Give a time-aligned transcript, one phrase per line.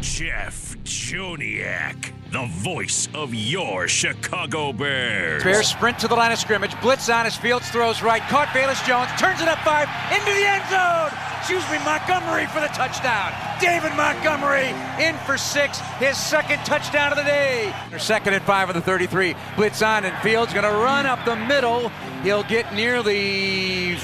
[0.00, 5.44] Jeff Joniak, the voice of your Chicago Bears.
[5.44, 6.78] Bears sprint to the line of scrimmage.
[6.80, 8.22] Blitz on his Fields throws right.
[8.22, 9.10] Caught Bayless Jones.
[9.20, 9.88] Turns it up five.
[10.10, 11.18] Into the end zone.
[11.38, 13.32] Excuse me, Montgomery for the touchdown.
[13.60, 14.68] David Montgomery
[15.04, 15.80] in for six.
[15.98, 17.74] His second touchdown of the day.
[17.98, 19.34] Second and five of the 33.
[19.56, 21.90] Blitz on and Fields going to run up the middle.
[22.22, 23.98] He'll get near the,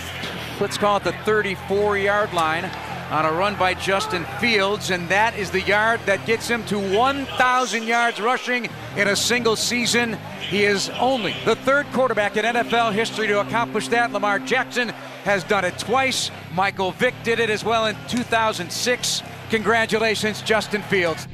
[0.60, 2.70] let's call it the 34 yard line
[3.10, 6.78] on a run by Justin Fields, and that is the yard that gets him to
[6.78, 10.18] 1,000 yards rushing in a single season.
[10.40, 14.12] He is only the third quarterback in NFL history to accomplish that.
[14.12, 14.88] Lamar Jackson
[15.24, 16.30] has done it twice.
[16.54, 19.22] Michael Vick did it as well in 2006.
[19.50, 21.28] Congratulations, Justin Fields.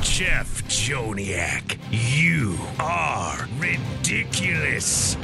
[0.00, 5.16] Jeff Joniak, you are ridiculous.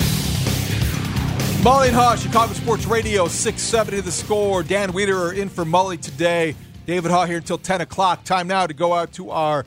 [1.63, 4.63] Mully and Haugh, Chicago Sports Radio, 670 the score.
[4.63, 6.55] Dan Wiederer in for Mully today.
[6.87, 8.23] David Haugh here until 10 o'clock.
[8.23, 9.67] Time now to go out to our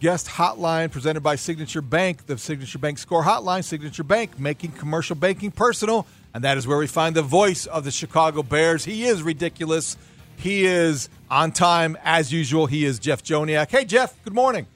[0.00, 3.62] guest hotline presented by Signature Bank, the Signature Bank Score Hotline.
[3.62, 6.04] Signature Bank, making commercial banking personal.
[6.34, 8.84] And that is where we find the voice of the Chicago Bears.
[8.84, 9.96] He is ridiculous.
[10.36, 12.66] He is on time as usual.
[12.66, 13.70] He is Jeff Joniak.
[13.70, 14.66] Hey, Jeff, good morning.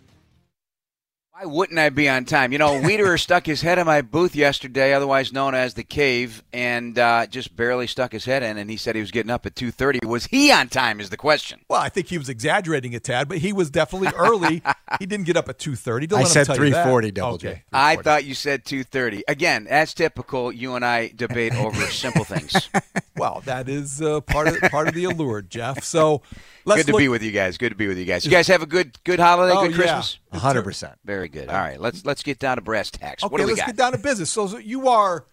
[1.36, 2.52] Why wouldn't I be on time?
[2.52, 6.44] You know, Wiederer stuck his head in my booth yesterday, otherwise known as the cave,
[6.52, 8.56] and uh, just barely stuck his head in.
[8.56, 9.98] And he said he was getting up at two thirty.
[10.06, 11.00] Was he on time?
[11.00, 11.62] Is the question.
[11.68, 14.62] Well, I think he was exaggerating a tad, but he was definitely early.
[15.00, 16.06] he didn't get up at two thirty.
[16.14, 17.10] I said three forty.
[17.10, 17.54] Double okay.
[17.54, 17.62] J.
[17.72, 19.24] I thought you said two thirty.
[19.26, 22.70] Again, as typical, you and I debate over simple things.
[23.16, 25.84] Well, that is uh, part of part of the allure, Jeff.
[25.84, 26.22] So
[26.64, 27.56] let's good to look- be with you guys.
[27.58, 28.24] Good to be with you guys.
[28.24, 29.74] You guys have a good good holiday, Oh, good.
[29.74, 30.18] Christmas.
[30.32, 30.94] hundred percent.
[31.04, 31.48] Very good.
[31.48, 33.22] All right, let's let's get down to brass tacks.
[33.22, 33.66] Okay, what do we let's got?
[33.68, 34.30] get down to business.
[34.30, 35.26] So, so you are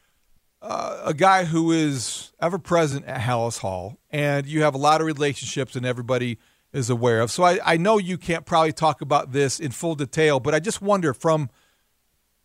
[0.62, 5.02] uh, a guy who is ever present at Halas Hall, and you have a lot
[5.02, 6.38] of relationships, and everybody
[6.74, 7.32] is aware of.
[7.32, 10.60] So I, I know you can't probably talk about this in full detail, but I
[10.60, 11.50] just wonder from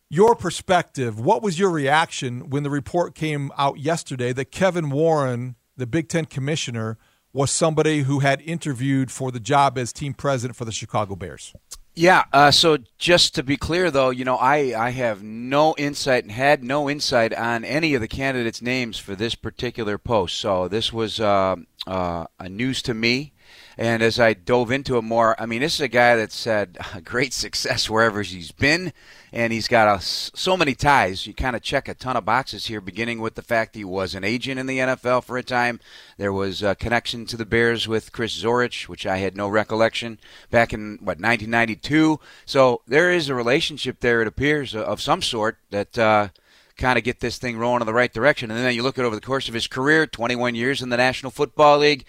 [0.09, 5.57] your perspective, what was your reaction when the report came out yesterday that Kevin Warren,
[5.77, 6.97] the Big Ten commissioner,
[7.37, 11.53] was somebody who had interviewed for the job as team president for the Chicago Bears?
[11.95, 12.25] Yeah.
[12.33, 16.33] Uh, so just to be clear, though, you know, I, I have no insight and
[16.33, 20.37] had no insight on any of the candidates' names for this particular post.
[20.37, 23.35] So this was uh, uh, a news to me.
[23.79, 26.79] And as I dove into it more, I mean, this is a guy that's had
[27.05, 28.93] great success wherever he's been,
[29.33, 31.27] and he's got a, so many ties.
[31.27, 34.15] You kind of check a ton of boxes here, beginning with the fact he was
[34.15, 35.81] an agent in the NFL for a time.
[36.17, 40.19] There was a connection to the Bears with Chris Zorich, which I had no recollection
[40.51, 42.19] back in what 1992.
[42.47, 45.99] So there is a relationship there, it appears, of some sort that.
[45.99, 46.29] Uh,
[46.77, 48.51] kind of get this thing rolling in the right direction.
[48.51, 50.97] And then you look at over the course of his career, 21 years in the
[50.99, 52.05] National Football League,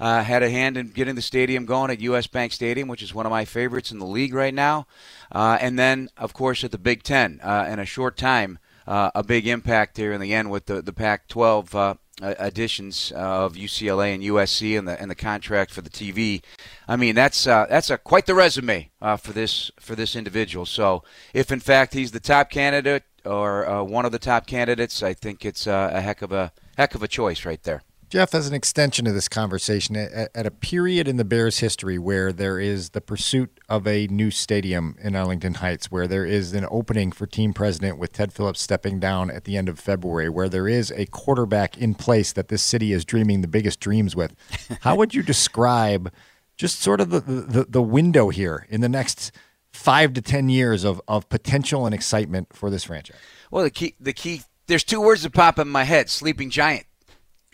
[0.00, 2.26] uh, had a hand in getting the stadium going at U.S.
[2.26, 4.86] Bank Stadium, which is one of my favorites in the league right now.
[5.30, 9.10] Uh, and then, of course, at the Big Ten uh, in a short time, uh,
[9.14, 14.14] a big impact here in the end with the the Pac-12 uh, additions of UCLA
[14.14, 16.42] and USC and the and the contract for the TV.
[16.88, 20.66] I mean, that's uh, that's a quite the resume uh, for this for this individual.
[20.66, 21.02] So,
[21.32, 25.14] if in fact he's the top candidate or uh, one of the top candidates, I
[25.14, 27.82] think it's a heck of a heck of a choice right there.
[28.12, 31.98] Jeff, as an extension of this conversation, at, at a period in the Bears' history
[31.98, 36.52] where there is the pursuit of a new stadium in Arlington Heights, where there is
[36.52, 40.28] an opening for team president with Ted Phillips stepping down at the end of February,
[40.28, 44.14] where there is a quarterback in place that this city is dreaming the biggest dreams
[44.14, 44.36] with,
[44.82, 46.12] how would you describe
[46.58, 49.32] just sort of the, the, the window here in the next
[49.72, 53.16] five to 10 years of, of potential and excitement for this franchise?
[53.50, 56.84] Well, the key the key there's two words that pop in my head: sleeping giant.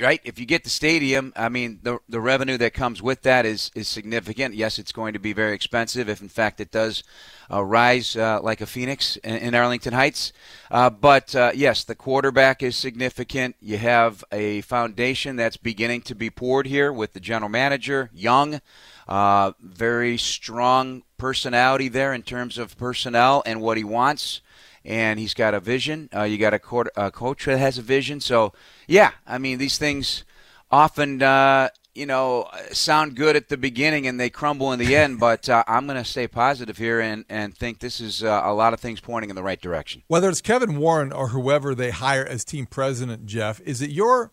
[0.00, 0.20] Right?
[0.24, 3.70] If you get the stadium, I mean, the the revenue that comes with that is
[3.74, 4.54] is significant.
[4.54, 7.02] Yes, it's going to be very expensive if, in fact, it does
[7.50, 10.32] uh, rise uh, like a phoenix in, in Arlington Heights.
[10.70, 13.56] Uh, but uh, yes, the quarterback is significant.
[13.60, 18.60] You have a foundation that's beginning to be poured here with the general manager, Young.
[19.08, 24.42] Uh, very strong personality there in terms of personnel and what he wants
[24.84, 26.08] and he's got a vision.
[26.14, 28.20] Uh, you got a, court, a, coach that has a vision.
[28.20, 28.52] So,
[28.86, 30.24] yeah, I mean, these things
[30.70, 35.18] often, uh, you know, sound good at the beginning and they crumble in the end.
[35.28, 38.54] But uh, I'm going to stay positive here and, and think this is uh, a
[38.54, 40.02] lot of things pointing in the right direction.
[40.06, 44.30] Whether it's Kevin Warren or whoever they hire as team president, Jeff, is it your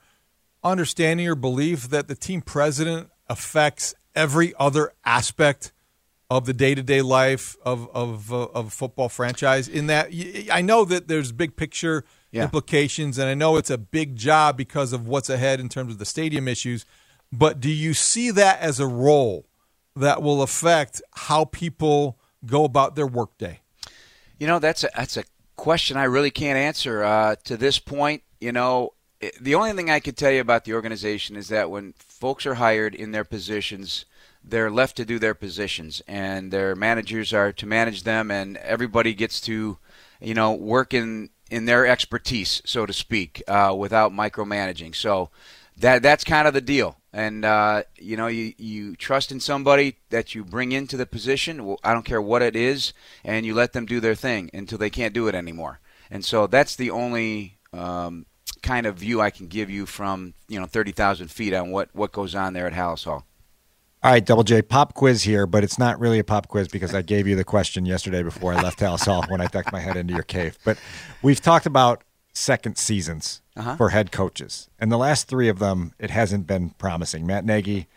[0.63, 5.71] understanding or belief that the team president affects every other aspect
[6.29, 9.67] of the day to day life of of uh, of football franchise.
[9.67, 10.09] In that,
[10.51, 12.43] I know that there's big picture yeah.
[12.43, 15.99] implications, and I know it's a big job because of what's ahead in terms of
[15.99, 16.85] the stadium issues.
[17.31, 19.45] But do you see that as a role
[19.95, 23.61] that will affect how people go about their workday?
[24.39, 25.23] You know, that's a that's a
[25.55, 28.23] question I really can't answer uh, to this point.
[28.39, 28.93] You know,
[29.39, 31.93] the only thing I can tell you about the organization is that when
[32.25, 34.05] folks are hired in their positions
[34.47, 39.13] they're left to do their positions, and their managers are to manage them, and everybody
[39.13, 39.77] gets to,
[40.19, 44.95] you know, work in in their expertise, so to speak, uh, without micromanaging.
[44.95, 45.29] So
[45.77, 46.97] that that's kind of the deal.
[47.13, 51.75] And uh, you know, you you trust in somebody that you bring into the position.
[51.83, 52.93] I don't care what it is,
[53.23, 55.79] and you let them do their thing until they can't do it anymore.
[56.11, 58.25] And so that's the only um,
[58.65, 61.89] kind of view I can give you from you know thirty thousand feet on what
[61.93, 63.25] what goes on there at Halas Hall.
[64.03, 66.93] All right, Double J, pop quiz here, but it's not really a pop quiz because
[66.93, 69.79] I gave you the question yesterday before I left Halas Hall when I ducked my
[69.79, 70.59] head into your cave.
[70.63, 70.77] But
[71.23, 72.03] we've talked about
[72.33, 73.77] second seasons uh-huh.
[73.77, 77.25] for head coaches, and the last three of them, it hasn't been promising.
[77.25, 77.87] Matt Nagy,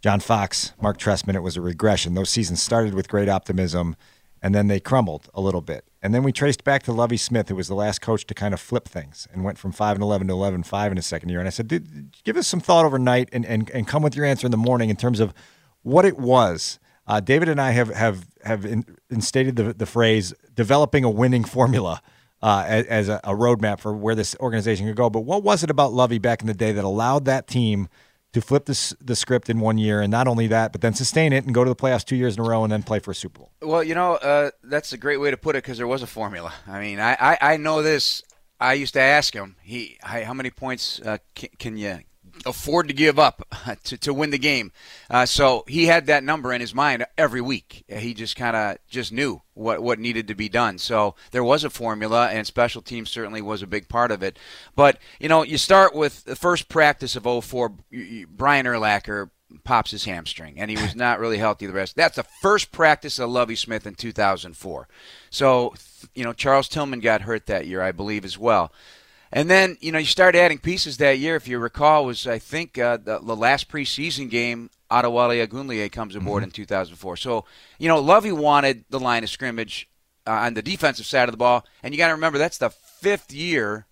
[0.00, 2.14] John Fox, Mark Trestman, it was a regression.
[2.14, 3.96] Those seasons started with great optimism,
[4.44, 5.86] and then they crumbled a little bit.
[6.02, 8.52] And then we traced back to Lovie Smith, who was the last coach to kind
[8.52, 11.30] of flip things and went from 5 and 11 to 11 5 in his second
[11.30, 11.38] year.
[11.38, 14.46] And I said, give us some thought overnight and, and, and come with your answer
[14.46, 15.32] in the morning in terms of
[15.80, 16.78] what it was.
[17.06, 21.44] Uh, David and I have have have in, instated the, the phrase developing a winning
[21.44, 22.02] formula
[22.42, 25.08] uh, as, as a, a roadmap for where this organization could go.
[25.08, 27.88] But what was it about Lovie back in the day that allowed that team–
[28.34, 31.32] to flip the, the script in one year, and not only that, but then sustain
[31.32, 33.12] it and go to the playoffs two years in a row and then play for
[33.12, 33.50] a Super Bowl.
[33.62, 36.06] Well, you know, uh, that's a great way to put it because there was a
[36.06, 36.52] formula.
[36.66, 38.22] I mean, I, I, I, know this.
[38.60, 42.00] I used to ask him, he, how many points uh, can, can you
[42.46, 43.46] afford to give up
[43.84, 44.72] to, to win the game.
[45.10, 47.84] Uh, so he had that number in his mind every week.
[47.88, 50.78] He just kind of just knew what what needed to be done.
[50.78, 54.38] So there was a formula, and special teams certainly was a big part of it.
[54.74, 57.72] But you know, you start with the first practice of 04,
[58.28, 59.30] Brian Urlacher
[59.62, 61.94] pops his hamstring, and he was not really healthy the rest.
[61.94, 64.88] That's the first practice of Lovie Smith in 2004.
[65.30, 65.74] So
[66.14, 68.72] you know, Charles Tillman got hurt that year, I believe, as well.
[69.34, 71.34] And then, you know, you start adding pieces that year.
[71.34, 76.14] If you recall, was I think uh, the, the, last preseason game, Adewale Ogunleye comes
[76.14, 76.50] aboard mm-hmm.
[76.50, 77.16] in 2004.
[77.16, 77.44] So,
[77.80, 79.88] you know, Lovie wanted the line of scrimmage
[80.24, 81.66] uh, on the defensive side of the ball.
[81.82, 83.86] And you got to remember, that's the fifth year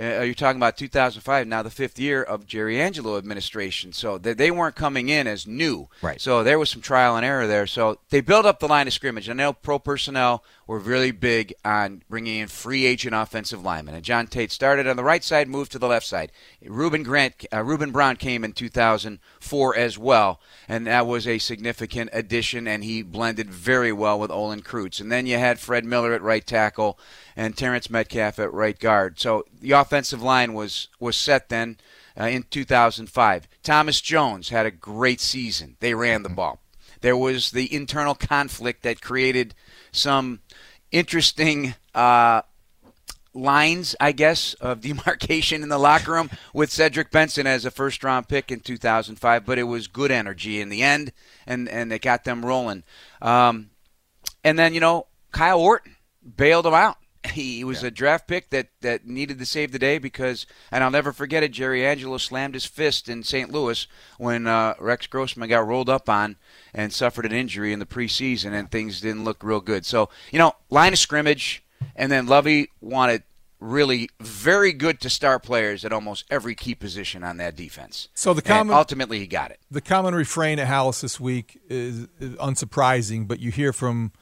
[0.00, 3.92] uh, you're talking about 2005, now the fifth year of Jerry Angelo administration.
[3.92, 5.88] So they, they weren't coming in as new.
[6.00, 6.18] Right.
[6.18, 7.66] So there was some trial and error there.
[7.66, 9.28] So they built up the line of scrimmage.
[9.28, 13.94] I know pro personnel were really big on bringing in free agent offensive linemen.
[13.94, 16.32] And John Tait started on the right side, moved to the left side.
[16.64, 22.08] Ruben Grant, uh, Ruben Brown came in 2004 as well, and that was a significant
[22.14, 22.66] addition.
[22.66, 24.98] And he blended very well with Olin Kreutz.
[24.98, 26.98] And then you had Fred Miller at right tackle
[27.36, 29.20] and Terrence Metcalf at right guard.
[29.20, 31.76] So the offensive line was was set then
[32.18, 33.46] uh, in 2005.
[33.62, 35.76] Thomas Jones had a great season.
[35.80, 36.61] They ran the ball.
[37.02, 39.54] There was the internal conflict that created
[39.92, 40.40] some
[40.90, 42.42] interesting uh,
[43.34, 48.02] lines, I guess, of demarcation in the locker room with Cedric Benson as a first
[48.04, 49.44] round pick in 2005.
[49.44, 51.12] But it was good energy in the end,
[51.46, 52.84] and and it got them rolling.
[53.20, 53.70] Um,
[54.44, 55.96] and then you know Kyle Orton
[56.36, 56.98] bailed them out.
[57.30, 57.88] He was yeah.
[57.88, 61.42] a draft pick that, that needed to save the day because, and I'll never forget
[61.42, 63.50] it, Jerry Angelo slammed his fist in St.
[63.50, 63.86] Louis
[64.18, 66.36] when uh, Rex Grossman got rolled up on
[66.74, 69.86] and suffered an injury in the preseason, and things didn't look real good.
[69.86, 71.62] So, you know, line of scrimmage,
[71.94, 73.22] and then Lovie wanted
[73.62, 78.08] really very good to start players at almost every key position on that defense.
[78.14, 79.60] So the common and ultimately he got it.
[79.70, 84.12] The common refrain at Halas this week is, is unsurprising, but you hear from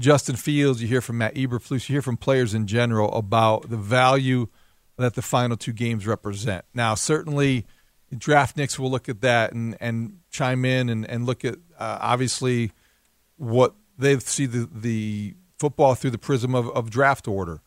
[0.00, 3.76] Justin Fields, you hear from Matt Eberflus, you hear from players in general about the
[3.76, 4.48] value
[4.96, 6.64] that the final two games represent.
[6.74, 7.66] Now, certainly
[8.16, 11.98] draft Draftniks will look at that and, and chime in and, and look at uh,
[12.00, 12.72] obviously
[13.36, 17.60] what they see the, the football through the prism of, of draft order.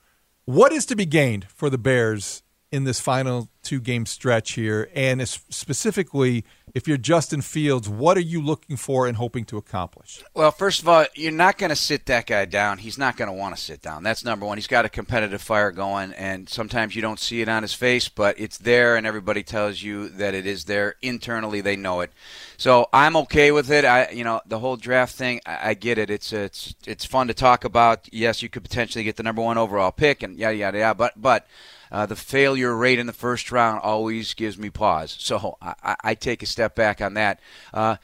[0.45, 2.42] What is to be gained for the Bears
[2.73, 4.89] in this final two game stretch here?
[4.95, 10.23] And specifically, if you're Justin Fields, what are you looking for and hoping to accomplish?
[10.33, 12.79] Well, first of all, you're not going to sit that guy down.
[12.79, 14.01] He's not going to want to sit down.
[14.01, 14.57] That's number one.
[14.57, 18.09] He's got a competitive fire going, and sometimes you don't see it on his face,
[18.09, 20.95] but it's there, and everybody tells you that it is there.
[21.03, 22.11] Internally, they know it.
[22.57, 23.85] So I'm okay with it.
[23.85, 26.09] I, you know, the whole draft thing, I, I get it.
[26.09, 28.09] It's it's it's fun to talk about.
[28.11, 30.95] Yes, you could potentially get the number one overall pick, and yada yada yada.
[30.95, 31.45] But but
[31.93, 35.15] uh, the failure rate in the first round always gives me pause.
[35.19, 37.39] So I, I take a step back on that.
[37.71, 37.97] Uh,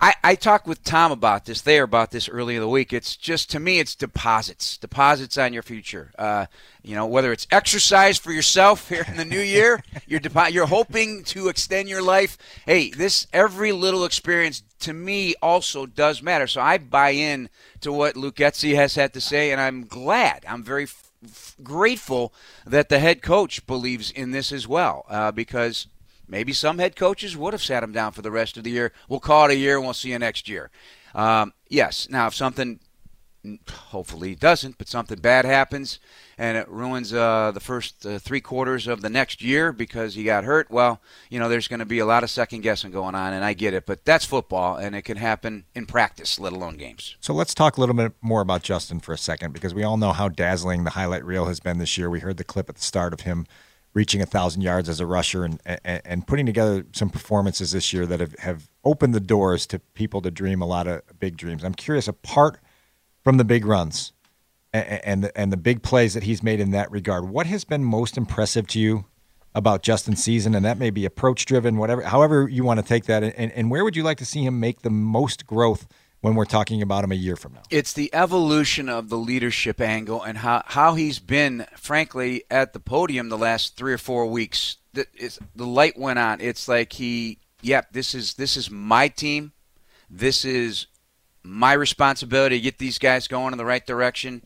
[0.00, 2.92] I, I, talked with Tom about this there about this early in the week.
[2.92, 6.12] It's just to me, it's deposits, deposits on your future.
[6.16, 6.46] Uh,
[6.82, 10.66] you know, whether it's exercise for yourself here in the new year, you're depo- you're
[10.66, 12.38] hoping to extend your life.
[12.66, 16.46] Hey, this every little experience to me also does matter.
[16.46, 17.48] So I buy in
[17.80, 20.44] to what Luke Getsy has had to say, and I'm glad.
[20.46, 20.86] I'm very
[21.62, 22.32] grateful
[22.66, 25.86] that the head coach believes in this as well, uh, because
[26.28, 28.92] maybe some head coaches would have sat him down for the rest of the year.
[29.08, 30.70] We'll call it a year and we'll see you next year.
[31.14, 32.08] Um, yes.
[32.08, 32.80] Now, if something
[33.88, 35.98] hopefully he doesn't, but something bad happens
[36.40, 40.24] and it ruins uh, the first uh, three quarters of the next year because he
[40.24, 43.14] got hurt, well, you know, there's going to be a lot of second guessing going
[43.14, 46.54] on, and I get it, but that's football, and it can happen in practice, let
[46.54, 47.16] alone games.
[47.20, 49.98] So let's talk a little bit more about Justin for a second because we all
[49.98, 52.08] know how dazzling the highlight reel has been this year.
[52.08, 53.46] We heard the clip at the start of him
[53.92, 57.92] reaching a thousand yards as a rusher and, and, and putting together some performances this
[57.92, 61.36] year that have, have opened the doors to people to dream a lot of big
[61.36, 61.64] dreams.
[61.64, 62.60] I'm curious, apart
[63.22, 64.12] from the big runs
[64.72, 67.64] and, and the, and the big plays that he's made in that regard, what has
[67.64, 69.04] been most impressive to you
[69.54, 70.54] about Justin's season?
[70.54, 73.22] And that may be approach driven, whatever, however you want to take that.
[73.22, 75.86] And, and where would you like to see him make the most growth?
[76.20, 77.62] when we're talking about him a year from now.
[77.70, 82.80] It's the evolution of the leadership angle and how, how he's been, frankly, at the
[82.80, 84.76] podium the last three or four weeks.
[84.92, 85.06] The,
[85.54, 86.40] the light went on.
[86.40, 89.52] It's like he, yep, this is this is my team.
[90.10, 90.88] This is
[91.42, 94.42] my responsibility to get these guys going in the right direction.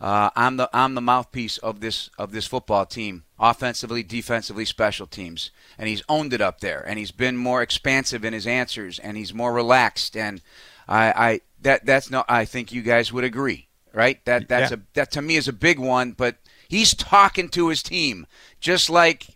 [0.00, 5.06] Uh, I'm the I'm the mouthpiece of this of this football team, offensively, defensively, special
[5.06, 8.98] teams, and he's owned it up there, and he's been more expansive in his answers,
[8.98, 10.40] and he's more relaxed, and
[10.88, 14.24] I, I that that's no, I think you guys would agree, right?
[14.24, 14.78] That that's yeah.
[14.78, 18.26] a that to me is a big one, but he's talking to his team
[18.58, 19.26] just like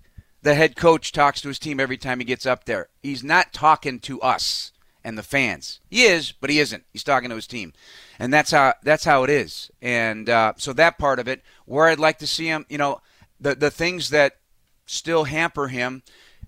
[0.40, 2.88] the head coach talks to his team every time he gets up there.
[3.02, 4.72] He's not talking to us
[5.04, 5.80] and the fans.
[5.90, 6.84] He is, but he isn't.
[6.92, 7.72] He's talking to his team,
[8.18, 9.70] and that's how that's how it is.
[9.82, 13.00] And uh, so that part of it, where I'd like to see him, you know,
[13.38, 14.38] the the things that
[14.86, 16.02] still hamper him,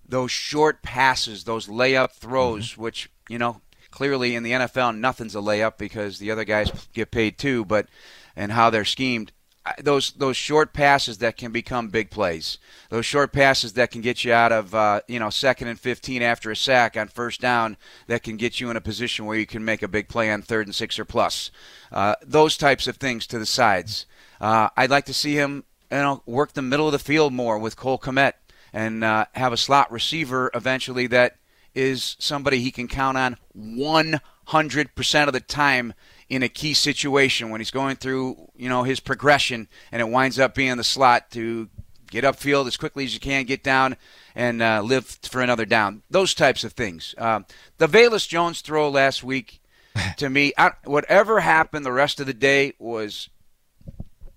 [0.08, 2.82] those short passes, those layup throws, mm-hmm.
[2.82, 3.60] which you know
[3.90, 7.86] clearly in the NFL nothing's a layup because the other guys get paid too, but
[8.34, 9.32] and how they're schemed
[9.82, 12.58] those those short passes that can become big plays.
[12.90, 16.22] Those short passes that can get you out of uh, you know second and 15
[16.22, 19.46] after a sack on first down that can get you in a position where you
[19.46, 21.50] can make a big play on third and six or plus.
[21.90, 24.06] Uh, those types of things to the sides.
[24.40, 27.58] Uh, I'd like to see him you know work the middle of the field more
[27.58, 28.34] with Cole Kmet
[28.72, 31.38] and uh, have a slot receiver eventually that
[31.74, 35.92] is somebody he can count on 100% of the time
[36.28, 40.38] in a key situation when he's going through, you know, his progression and it winds
[40.38, 41.68] up being the slot to
[42.10, 43.96] get upfield as quickly as you can, get down
[44.34, 46.02] and uh, live for another down.
[46.10, 47.14] Those types of things.
[47.18, 47.40] Uh,
[47.78, 49.60] the Velus Jones throw last week,
[50.16, 53.28] to me, I, whatever happened the rest of the day was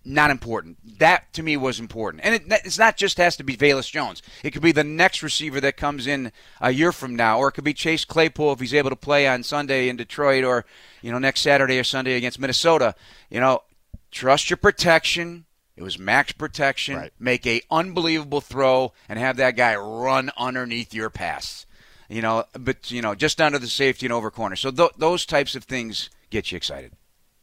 [0.05, 0.77] not important.
[0.99, 4.21] That to me was important, and it, it's not just has to be Velus Jones.
[4.43, 7.53] It could be the next receiver that comes in a year from now, or it
[7.53, 10.65] could be Chase Claypool if he's able to play on Sunday in Detroit, or
[11.01, 12.95] you know next Saturday or Sunday against Minnesota.
[13.29, 13.63] You know,
[14.11, 15.45] trust your protection.
[15.75, 16.97] It was max protection.
[16.97, 17.13] Right.
[17.19, 21.65] Make a unbelievable throw and have that guy run underneath your pass.
[22.09, 24.55] You know, but you know, just under the safety and over corner.
[24.55, 26.93] So th- those types of things get you excited.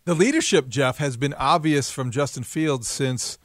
[0.07, 3.39] The leadership, Jeff, has been obvious from Justin Fields since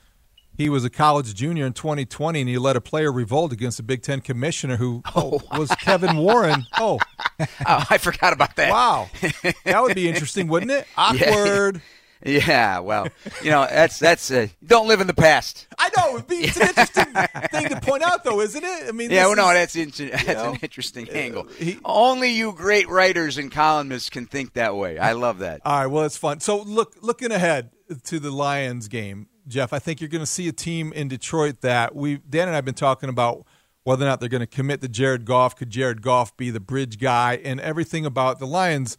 [0.56, 3.84] he was a college junior in 2020 and he led a player revolt against the
[3.84, 6.68] Big Ten commissioner who oh, was Kevin Warren.
[6.78, 7.00] Oh.
[7.40, 8.70] oh, I forgot about that.
[8.70, 9.10] Wow.
[9.66, 10.86] That would be interesting, wouldn't it?
[10.96, 11.78] Awkward.
[11.78, 11.82] Yeah.
[12.24, 13.08] Yeah, well,
[13.44, 15.68] you know that's that's uh, don't live in the past.
[15.78, 17.06] I know it's an interesting
[17.52, 18.88] thing to point out, though, isn't it?
[18.88, 21.48] I mean, yeah, well, no, that's inter- that's know, an interesting uh, angle.
[21.58, 25.00] He, Only you great writers and columnists can think that way.
[25.00, 25.62] I love that.
[25.66, 26.40] All right, well, it's fun.
[26.40, 27.72] So, look, looking ahead
[28.06, 31.62] to the Lions game, Jeff, I think you're going to see a team in Detroit
[31.62, 33.46] that we Dan and I've been talking about
[33.84, 35.56] whether or not they're going to commit to Jared Goff.
[35.56, 38.98] Could Jared Goff be the bridge guy and everything about the Lions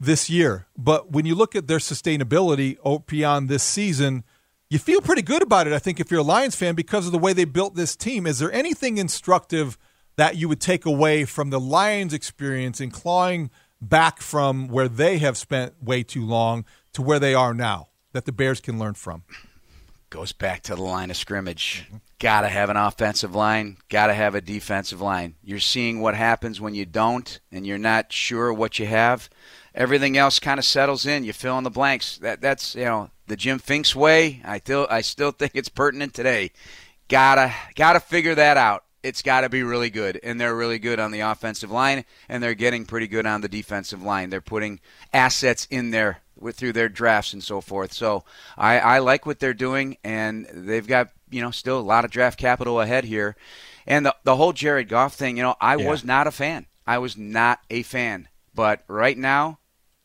[0.00, 0.66] this year?
[0.76, 4.24] But when you look at their sustainability oh, beyond this season,
[4.70, 7.12] you feel pretty good about it, I think, if you're a Lions fan because of
[7.12, 8.26] the way they built this team.
[8.26, 9.76] Is there anything instructive
[10.16, 15.18] that you would take away from the Lions' experience in clawing back from where they
[15.18, 18.94] have spent way too long to where they are now that the Bears can learn
[18.94, 19.24] from?
[20.10, 21.86] Goes back to the line of scrimmage.
[22.18, 25.36] Got to have an offensive line, got to have a defensive line.
[25.42, 29.30] You're seeing what happens when you don't and you're not sure what you have.
[29.74, 31.24] Everything else kind of settles in.
[31.24, 32.18] You fill in the blanks.
[32.18, 34.42] That that's, you know, the Jim Finks way.
[34.44, 36.50] I still I still think it's pertinent today.
[37.08, 40.20] Got to got to figure that out it's got to be really good.
[40.22, 43.48] And they're really good on the offensive line, and they're getting pretty good on the
[43.48, 44.30] defensive line.
[44.30, 44.80] They're putting
[45.12, 47.92] assets in there with, through their drafts and so forth.
[47.92, 48.24] So
[48.56, 52.10] I, I like what they're doing, and they've got you know still a lot of
[52.10, 53.36] draft capital ahead here.
[53.86, 55.88] And the the whole Jared Goff thing, you know, I yeah.
[55.88, 56.66] was not a fan.
[56.86, 58.28] I was not a fan.
[58.54, 59.58] But right now,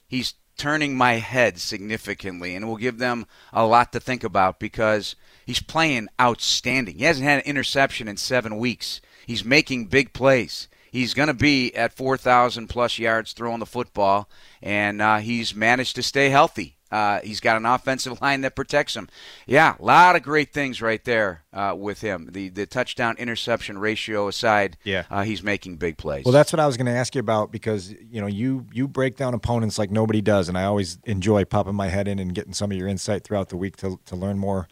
[0.07, 5.15] he's turning my head significantly, and will give them a lot to think about because
[5.45, 6.97] he's playing outstanding.
[6.97, 9.01] He hasn't had an interception in seven weeks.
[9.25, 10.67] He's making big plays.
[10.91, 14.29] He's going to be at 4,000 plus yards throwing the football,
[14.61, 16.74] and uh, he's managed to stay healthy.
[16.91, 19.09] Uh, he's got an offensive line that protects him.
[19.45, 22.29] Yeah, a lot of great things right there uh, with him.
[22.31, 26.25] The the touchdown interception ratio aside, yeah, uh, he's making big plays.
[26.25, 28.87] Well, that's what I was going to ask you about because you know you you
[28.87, 32.33] break down opponents like nobody does, and I always enjoy popping my head in and
[32.33, 34.67] getting some of your insight throughout the week to to learn more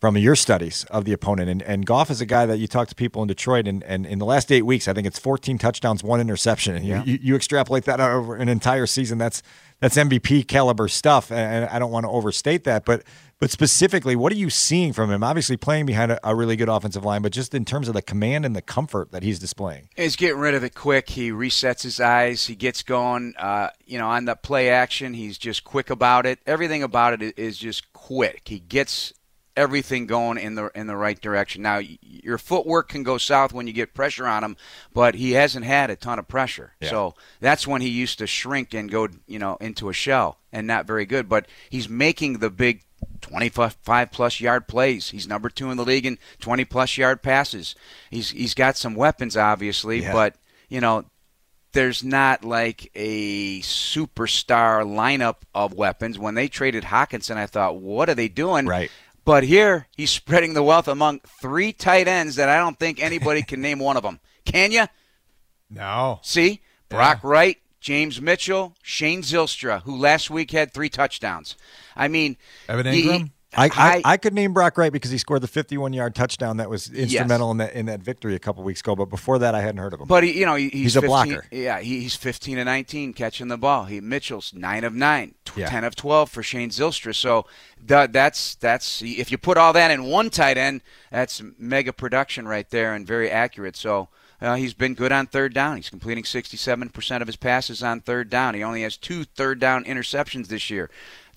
[0.00, 1.50] from your studies of the opponent.
[1.50, 4.06] And, and Goff is a guy that you talk to people in Detroit, and, and
[4.06, 6.74] in the last eight weeks, I think it's 14 touchdowns, one interception.
[6.74, 7.04] And yeah.
[7.04, 9.18] you, you, extrapolate that over an entire season.
[9.18, 9.42] That's
[9.80, 13.02] that's MVP caliber stuff, and I don't want to overstate that, but
[13.40, 15.24] but specifically, what are you seeing from him?
[15.24, 18.02] Obviously, playing behind a, a, really good offensive line, but just in terms of the
[18.02, 19.88] command and the comfort that he's displaying.
[19.96, 21.08] He's getting rid of it quick.
[21.08, 22.46] He resets his eyes.
[22.46, 23.34] He gets going.
[23.38, 26.38] Uh, you know, on the play action, he's just quick about it.
[26.46, 28.42] Everything about it is just quick.
[28.44, 29.14] He gets
[29.56, 31.62] everything going in the in the right direction.
[31.62, 34.56] Now, your footwork can go south when you get pressure on him,
[34.92, 36.72] but he hasn't had a ton of pressure.
[36.80, 36.90] Yeah.
[36.90, 40.66] So that's when he used to shrink and go, you know, into a shell and
[40.66, 41.28] not very good.
[41.28, 42.82] But he's making the big
[43.20, 43.82] 25
[44.12, 45.10] plus yard plays.
[45.10, 47.74] He's number two in the league in 20 plus yard passes.
[48.10, 50.12] He's he's got some weapons, obviously, yeah.
[50.12, 50.36] but
[50.68, 51.04] you know
[51.72, 56.18] there's not like a superstar lineup of weapons.
[56.18, 58.66] When they traded Hockenson, I thought, what are they doing?
[58.66, 58.90] Right.
[59.24, 63.42] But here, he's spreading the wealth among three tight ends that I don't think anybody
[63.42, 64.20] can name one of them.
[64.44, 64.86] Can you?
[65.68, 66.20] No.
[66.22, 66.60] See?
[66.88, 67.30] Brock yeah.
[67.30, 71.56] Wright, James Mitchell, Shane Zylstra, who last week had three touchdowns.
[71.94, 72.36] I mean,
[72.68, 73.30] Evan Engram?
[73.52, 76.58] He, I, I, I, could name Brock Wright because he scored the 51 yard touchdown
[76.58, 77.50] that was instrumental yes.
[77.50, 78.94] in that in that victory a couple weeks ago.
[78.94, 80.06] But before that, I hadn't heard of him.
[80.06, 81.46] But he, you know, he's, he's 15, a blocker.
[81.50, 83.86] Yeah, he's 15 to 19 catching the ball.
[83.86, 85.68] He Mitchell's nine of nine, yeah.
[85.68, 87.12] 10 of 12 for Shane Zylstra.
[87.12, 87.44] So
[87.84, 92.46] that, that's that's if you put all that in one tight end, that's mega production
[92.46, 93.76] right there and very accurate.
[93.76, 94.08] So.
[94.42, 95.76] Uh, he's been good on third down.
[95.76, 98.54] He's completing 67% of his passes on third down.
[98.54, 100.88] He only has two third down interceptions this year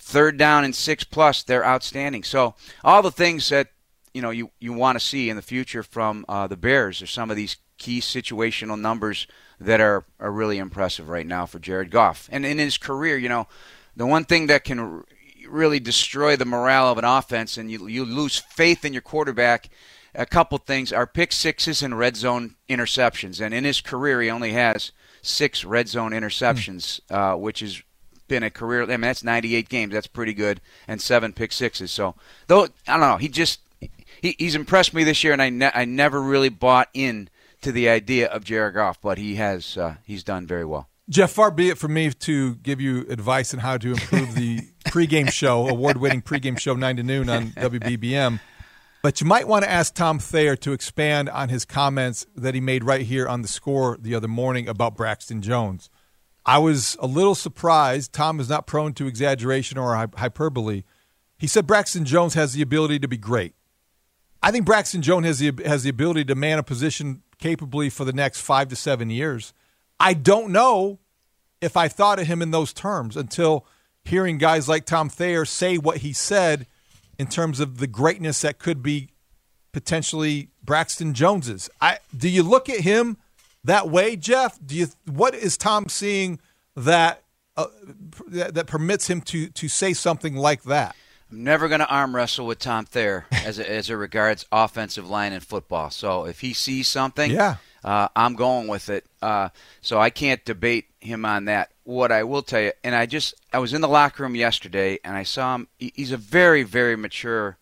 [0.03, 2.23] third down and six plus, they're outstanding.
[2.23, 3.69] So all the things that
[4.13, 7.07] you know you, you want to see in the future from uh, the Bears are
[7.07, 9.27] some of these key situational numbers
[9.59, 12.29] that are, are really impressive right now for Jared Goff.
[12.31, 13.47] And in his career, you know,
[13.95, 15.03] the one thing that can
[15.49, 19.69] really destroy the morale of an offense and you, you lose faith in your quarterback
[20.15, 23.41] a couple things are pick sixes and red zone interceptions.
[23.41, 27.15] And in his career, he only has six red zone interceptions, mm.
[27.33, 27.81] uh, which is
[28.27, 28.83] been a career.
[28.83, 29.93] I mean, that's 98 games.
[29.93, 31.91] That's pretty good, and seven pick sixes.
[31.91, 32.15] So,
[32.47, 33.59] though I don't know, he just
[34.21, 37.29] he, he's impressed me this year, and I ne- I never really bought in
[37.61, 40.89] to the idea of Jared Goff, but he has uh, he's done very well.
[41.09, 44.59] Jeff, far be it from me to give you advice on how to improve the
[44.85, 48.39] pregame show, award-winning pregame show, nine to noon on WBBM.
[49.01, 52.61] But you might want to ask Tom Thayer to expand on his comments that he
[52.61, 55.89] made right here on the score the other morning about Braxton Jones.
[56.45, 58.13] I was a little surprised.
[58.13, 60.83] Tom is not prone to exaggeration or hyperbole.
[61.37, 63.53] He said Braxton Jones has the ability to be great.
[64.41, 68.03] I think Braxton Jones has the has the ability to man a position capably for
[68.03, 69.53] the next five to seven years.
[69.99, 70.99] I don't know
[71.61, 73.65] if I thought of him in those terms until
[74.03, 76.67] hearing guys like Tom Thayer say what he said
[77.17, 79.09] in terms of the greatness that could be
[79.71, 81.69] potentially Braxton Jones's.
[81.79, 83.17] I do you look at him
[83.63, 84.59] that way, Jeff?
[84.65, 86.39] Do you what is Tom seeing
[86.75, 87.23] that
[87.57, 87.67] uh,
[88.27, 90.95] that, that permits him to to say something like that?
[91.31, 95.09] I'm never going to arm wrestle with Tom Thayer as it, as it regards offensive
[95.09, 95.89] line in football.
[95.89, 97.55] So if he sees something, Yeah.
[97.83, 99.03] uh, I'm going with it.
[99.19, 99.49] Uh,
[99.81, 101.71] so I can't debate him on that.
[101.85, 104.99] What I will tell you, and I just I was in the locker room yesterday
[105.03, 105.67] and I saw him.
[105.79, 107.57] He's a very very mature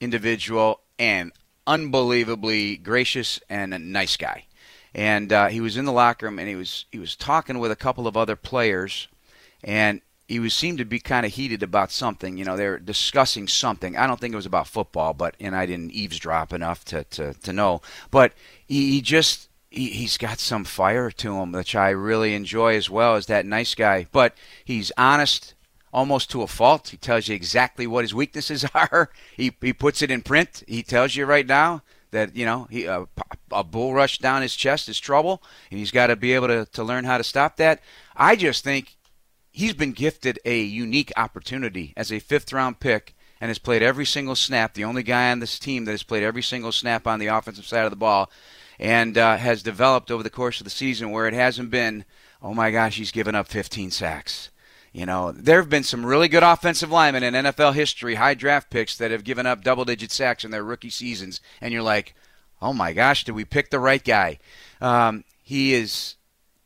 [0.00, 1.32] individual and
[1.66, 4.44] unbelievably gracious and a nice guy.
[4.96, 7.70] And uh, he was in the locker room and he was he was talking with
[7.70, 9.08] a couple of other players,
[9.62, 12.38] and he was seemed to be kind of heated about something.
[12.38, 13.94] You know, they were discussing something.
[13.94, 17.34] I don't think it was about football, but and I didn't eavesdrop enough to to,
[17.34, 17.82] to know.
[18.10, 18.32] But
[18.66, 22.88] he, he just he, he's got some fire to him, which I really enjoy as
[22.88, 24.06] well as that nice guy.
[24.12, 25.52] But he's honest
[25.92, 26.88] almost to a fault.
[26.88, 29.10] He tells you exactly what his weaknesses are.
[29.36, 30.62] He he puts it in print.
[30.66, 33.06] He tells you right now that you know he uh,
[33.50, 36.66] a bull rush down his chest is trouble, and he's got to be able to
[36.66, 37.80] to learn how to stop that.
[38.16, 38.96] I just think
[39.50, 44.06] he's been gifted a unique opportunity as a fifth round pick and has played every
[44.06, 44.74] single snap.
[44.74, 47.66] The only guy on this team that has played every single snap on the offensive
[47.66, 48.30] side of the ball,
[48.78, 52.04] and uh, has developed over the course of the season where it hasn't been,
[52.42, 54.50] oh my gosh, he's given up 15 sacks.
[54.96, 58.70] You know, there have been some really good offensive linemen in NFL history, high draft
[58.70, 62.14] picks that have given up double digit sacks in their rookie seasons, and you're like,
[62.62, 64.38] oh my gosh, did we pick the right guy?
[64.80, 66.14] Um, he is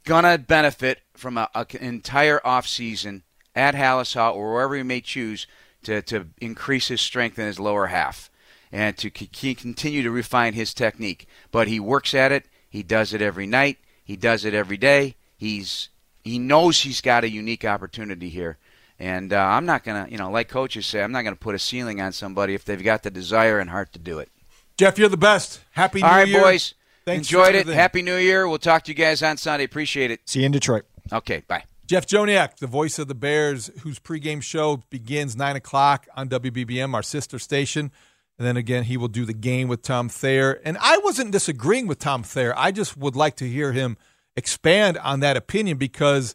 [0.04, 1.48] gonna benefit from an
[1.80, 3.22] entire offseason
[3.56, 5.48] at Halas Hall or wherever he may choose
[5.82, 8.30] to, to increase his strength in his lower half
[8.70, 11.26] and to c- continue to refine his technique.
[11.50, 12.46] But he works at it.
[12.68, 13.78] He does it every night.
[14.04, 15.16] He does it every day.
[15.36, 15.88] He's
[16.30, 18.58] he knows he's got a unique opportunity here.
[18.98, 21.58] And uh, I'm not gonna, you know, like coaches say, I'm not gonna put a
[21.58, 24.28] ceiling on somebody if they've got the desire and heart to do it.
[24.76, 25.60] Jeff, you're the best.
[25.72, 26.40] Happy New All right, Year.
[26.42, 26.74] boys.
[27.04, 27.66] Thanks for Enjoyed it.
[27.66, 28.46] Happy New Year.
[28.46, 29.64] We'll talk to you guys on Sunday.
[29.64, 30.20] Appreciate it.
[30.26, 30.84] See you in Detroit.
[31.12, 31.64] Okay, bye.
[31.86, 36.94] Jeff Joniak, the voice of the Bears, whose pregame show begins 9 o'clock on WBBM,
[36.94, 37.90] our sister station.
[38.38, 40.60] And then again, he will do the game with Tom Thayer.
[40.64, 42.54] And I wasn't disagreeing with Tom Thayer.
[42.56, 43.96] I just would like to hear him
[44.36, 46.34] expand on that opinion because,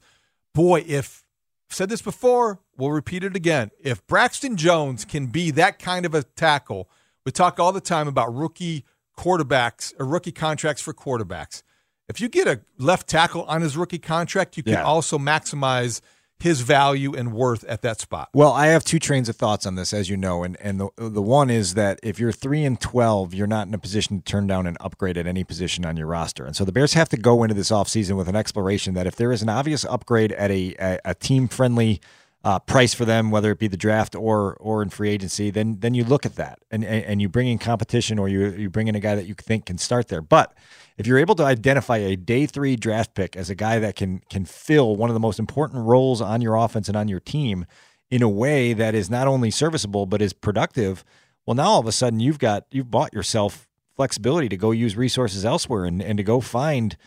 [0.54, 1.24] boy, if
[1.70, 3.72] I've said this before, we'll repeat it again.
[3.82, 6.90] If Braxton Jones can be that kind of a tackle,
[7.26, 8.86] we talk all the time about rookie
[9.18, 11.64] quarterbacks or rookie contracts for quarterbacks.
[12.08, 14.84] If you get a left tackle on his rookie contract, you can Yeah.
[14.84, 16.02] also maximize
[16.40, 18.30] his value and worth at that spot.
[18.34, 20.90] Well, I have two trains of thoughts on this, as you know, and and the
[20.98, 24.24] the one is that if you're three and twelve, you're not in a position to
[24.24, 27.10] turn down an upgrade at any position on your roster, and so the Bears have
[27.10, 30.32] to go into this offseason with an exploration that if there is an obvious upgrade
[30.34, 32.02] at a a, a team friendly
[32.44, 35.80] uh, price for them, whether it be the draft or or in free agency, then
[35.80, 38.70] then you look at that and and, and you bring in competition or you you
[38.70, 40.54] bring in a guy that you think can start there, but
[40.98, 44.22] if you're able to identify a day three draft pick as a guy that can
[44.30, 47.66] can fill one of the most important roles on your offense and on your team
[48.10, 51.04] in a way that is not only serviceable but is productive,
[51.46, 54.98] well now all of a sudden you've got you've bought yourself flexibility to go use
[54.98, 56.98] resources elsewhere and, and to go find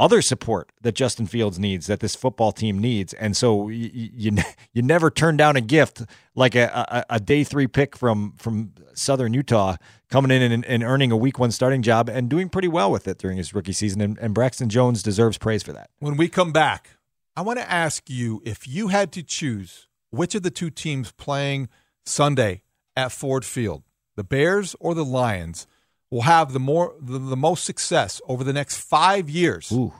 [0.00, 4.36] other support that Justin Fields needs, that this football team needs, and so you you,
[4.72, 6.02] you never turn down a gift
[6.34, 9.76] like a, a, a day three pick from from Southern Utah
[10.10, 13.06] coming in and, and earning a week one starting job and doing pretty well with
[13.08, 15.90] it during his rookie season, and, and Braxton Jones deserves praise for that.
[15.98, 16.90] When we come back,
[17.36, 21.12] I want to ask you if you had to choose which of the two teams
[21.12, 21.68] playing
[22.04, 22.62] Sunday
[22.96, 23.82] at Ford Field,
[24.16, 25.66] the Bears or the Lions,
[26.10, 29.70] will have the more the, the most success over the next five years.
[29.72, 29.92] Ooh.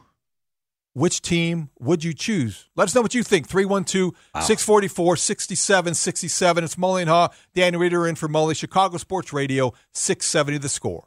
[0.95, 2.69] Which team would you choose?
[2.75, 3.47] Let us know what you think.
[3.47, 6.65] 312 644 6767.
[6.65, 7.29] It's Mully and Haugh.
[7.55, 11.07] Dan Wiederer in for Mully, Chicago Sports Radio, 670 the score.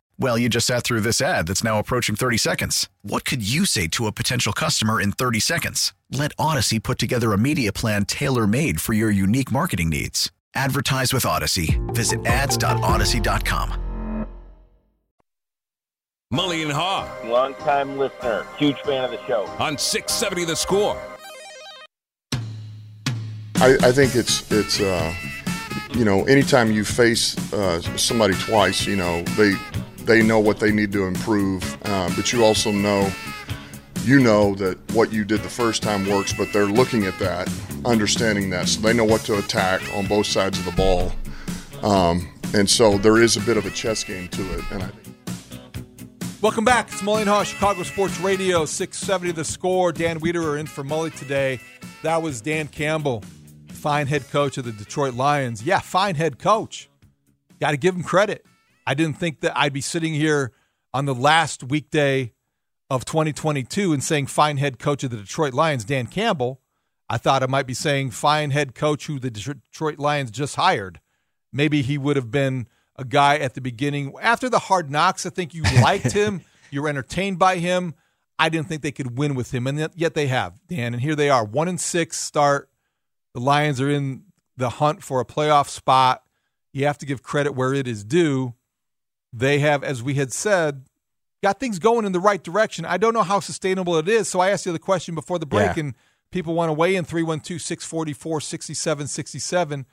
[0.21, 2.87] Well, you just sat through this ad that's now approaching 30 seconds.
[3.01, 5.93] What could you say to a potential customer in 30 seconds?
[6.11, 10.31] Let Audacy put together a media plan tailor made for your unique marketing needs.
[10.53, 11.79] Advertise with Audacy.
[11.95, 14.27] Visit ads.audacy.com.
[16.31, 19.47] Mully and Haugh Long time listener, huge fan of the show.
[19.57, 21.01] on 670 The Score.
[23.55, 25.13] I, I think it's it's uh,
[25.93, 29.55] you know anytime you face uh, somebody twice, you know they
[30.05, 33.09] they know what they need to improve, uh, but you also know
[34.03, 37.51] you know that what you did the first time works, but they're looking at that,
[37.85, 41.11] understanding that, so they know what to attack on both sides of the ball,
[41.83, 44.91] um, and so there is a bit of a chess game to it, and I.
[46.41, 46.87] Welcome back.
[46.87, 49.91] It's Mully and Haugh, Chicago Sports Radio, 670 The Score.
[49.91, 51.59] Dan Wiederer in for Mully today.
[52.01, 53.23] That was Dan Campbell,
[53.67, 55.61] fine head coach of the Detroit Lions.
[55.61, 56.89] Yeah, fine head coach.
[57.59, 58.43] Got to give him credit.
[58.85, 60.51] I didn't think that I'd be sitting here
[60.93, 62.33] on the last weekday
[62.89, 66.61] of 2022 and saying fine head coach of the Detroit Lions, Dan Campbell.
[67.09, 70.99] I thought I might be saying fine head coach who the Detroit Lions just hired.
[71.53, 74.13] Maybe he would have been a guy at the beginning.
[74.21, 76.41] After the hard knocks, I think you liked him.
[76.69, 77.95] you were entertained by him.
[78.39, 80.93] I didn't think they could win with him, and yet- yet they have, Dan.
[80.93, 82.69] And here they are, one and six start.
[83.33, 84.23] The Lions are in
[84.57, 86.23] the hunt for a playoff spot.
[86.73, 88.53] You have to give credit where it is due.
[89.33, 90.83] They have, as we had said,
[91.41, 92.85] got things going in the right direction.
[92.85, 94.27] I don't know how sustainable it is.
[94.27, 95.83] So I asked you the question before the break, Yeah.
[95.83, 95.95] and
[96.31, 99.85] people want to weigh in 312 644 6767.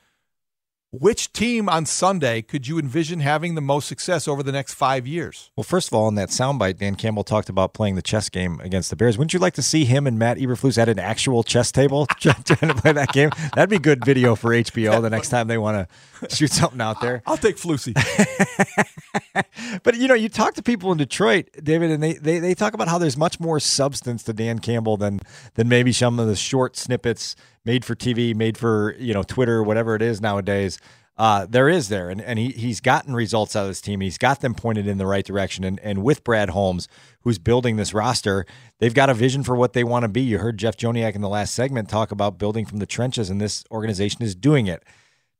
[0.90, 5.07] Which team on Sunday could you envision having the most success over the next five
[5.07, 5.51] years?
[5.55, 8.59] Well, first of all, in that soundbite, Dan Campbell talked about playing the chess game
[8.61, 9.18] against the Bears.
[9.18, 12.42] Wouldn't you like to see him and Matt Eberflus at an actual chess table trying
[12.42, 13.29] to play that game?
[13.55, 15.87] That'd be good video for HBO the next time they want
[16.20, 17.22] to shoot something out there.
[17.27, 17.92] I'll take Flusy.
[19.83, 22.74] But you know, you talk to people in Detroit, David, and they, they they talk
[22.74, 25.20] about how there's much more substance to Dan Campbell than
[25.54, 29.62] than maybe some of the short snippets made for TV, made for you know Twitter,
[29.62, 30.78] whatever it is nowadays.
[31.16, 34.00] Uh, there is there, and and he he's gotten results out of this team.
[34.00, 36.88] He's got them pointed in the right direction, and and with Brad Holmes,
[37.22, 38.46] who's building this roster,
[38.78, 40.20] they've got a vision for what they want to be.
[40.20, 43.40] You heard Jeff Joniak in the last segment talk about building from the trenches, and
[43.40, 44.85] this organization is doing it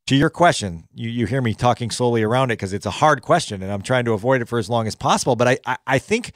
[0.09, 3.21] to your question, you, you hear me talking slowly around it because it's a hard
[3.21, 5.37] question and I'm trying to avoid it for as long as possible.
[5.37, 6.33] But I, I, I think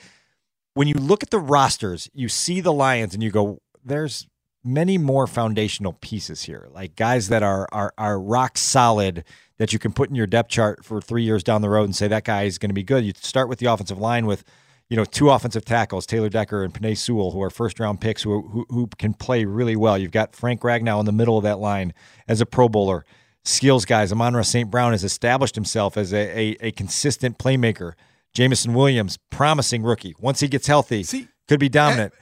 [0.74, 4.26] when you look at the rosters, you see the Lions and you go, there's
[4.62, 9.24] many more foundational pieces here, like guys that are are are rock solid
[9.56, 11.96] that you can put in your depth chart for three years down the road and
[11.96, 13.06] say that guy is going to be good.
[13.06, 14.44] You start with the offensive line with
[14.90, 18.22] you know, two offensive tackles, Taylor Decker and Penei Sewell, who are first round picks
[18.22, 19.96] who, who who can play really well.
[19.96, 21.94] You've got Frank Ragnow in the middle of that line
[22.28, 23.06] as a Pro Bowler.
[23.44, 24.12] Skills guys.
[24.12, 24.70] Amon-Ra St.
[24.70, 27.92] Brown has established himself as a, a, a consistent playmaker.
[28.34, 30.14] Jameson Williams, promising rookie.
[30.18, 31.04] Once he gets healthy,
[31.48, 32.12] could be dominant.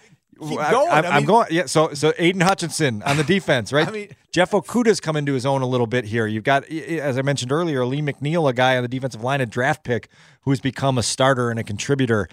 [0.43, 0.91] Eh, I- going.
[0.91, 1.47] I'm, I I'm mean- going.
[1.51, 1.67] Yeah.
[1.67, 3.87] So so Aidan Hutchinson on the defense, right?
[3.87, 6.25] I mean- Jeff Okudah's come into his own a little bit here.
[6.27, 9.47] You've got, as I mentioned earlier, Lee McNeill, a guy on the defensive line, a
[9.47, 10.09] draft pick
[10.43, 12.29] who's become a starter and a contributor.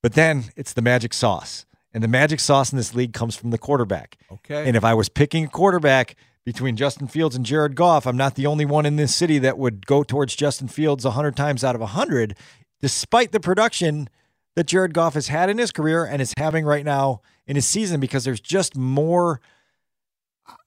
[0.00, 1.66] But then it's the magic sauce.
[1.92, 4.16] And the magic sauce in this league comes from the quarterback.
[4.30, 4.66] Okay.
[4.68, 6.14] And if I was picking a quarterback
[6.48, 9.58] between Justin Fields and Jared Goff, I'm not the only one in this city that
[9.58, 12.34] would go towards Justin Fields 100 times out of 100,
[12.80, 14.08] despite the production
[14.56, 17.66] that Jared Goff has had in his career and is having right now in his
[17.66, 19.42] season, because there's just more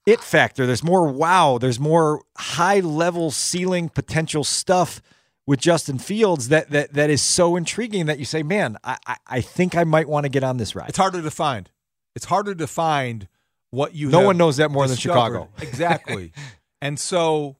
[0.06, 0.66] it factor.
[0.66, 1.58] There's more wow.
[1.58, 5.02] There's more high level ceiling potential stuff
[5.48, 9.16] with Justin Fields that that that is so intriguing that you say, man, I I,
[9.26, 10.90] I think I might want to get on this ride.
[10.90, 11.70] It's harder to find.
[12.14, 13.26] It's harder to find
[13.72, 14.08] what you.
[14.08, 14.96] No one knows that more than.
[14.96, 15.48] Chicago.
[15.60, 16.32] exactly,
[16.80, 17.56] and so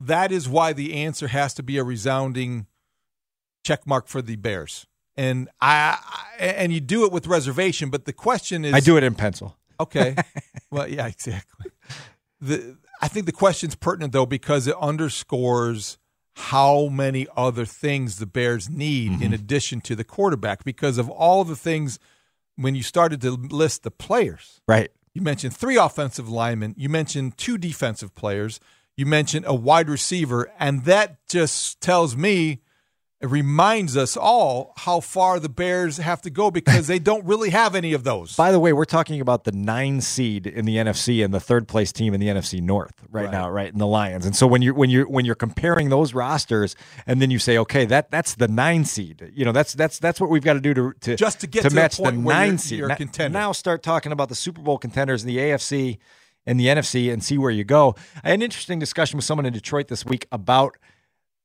[0.00, 2.66] that is why the answer has to be a resounding
[3.64, 4.86] check mark for the Bears.
[5.16, 5.98] And I,
[6.40, 9.14] I and you do it with reservation, but the question is, I do it in
[9.14, 9.56] pencil.
[9.78, 10.16] Okay.
[10.70, 11.70] well, yeah, exactly.
[12.40, 15.98] The I think the question's pertinent though because it underscores
[16.36, 19.34] how many other things the Bears need in mm-hmm.
[19.34, 21.98] addition to the quarterback because of all the things
[22.56, 24.60] when you started to list the players.
[24.66, 24.90] Right.
[25.14, 28.58] You mentioned three offensive linemen, you mentioned two defensive players,
[28.96, 32.62] you mentioned a wide receiver, and that just tells me
[33.24, 37.50] it reminds us all how far the Bears have to go because they don't really
[37.50, 38.36] have any of those.
[38.36, 41.66] By the way, we're talking about the nine seed in the NFC and the third
[41.66, 43.32] place team in the NFC North right, Right.
[43.32, 44.26] now, right in the Lions.
[44.26, 47.56] And so when you're when you're when you're comparing those rosters, and then you say,
[47.58, 49.32] okay, that that's the nine seed.
[49.34, 51.62] You know, that's that's that's what we've got to do to to Just to get
[51.62, 52.78] to to the match the where nine you're- seed.
[52.80, 53.38] you're contender.
[53.38, 55.98] Now start talking about the Super Bowl contenders in the AFC
[56.46, 57.94] in the NFC and see where you go.
[58.22, 60.76] I had an interesting discussion with someone in Detroit this week about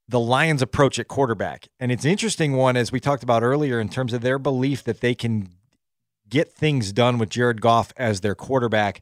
[0.09, 1.67] the Lions' approach at quarterback.
[1.79, 4.83] And it's an interesting one, as we talked about earlier, in terms of their belief
[4.85, 5.49] that they can
[6.27, 9.01] get things done with Jared Goff as their quarterback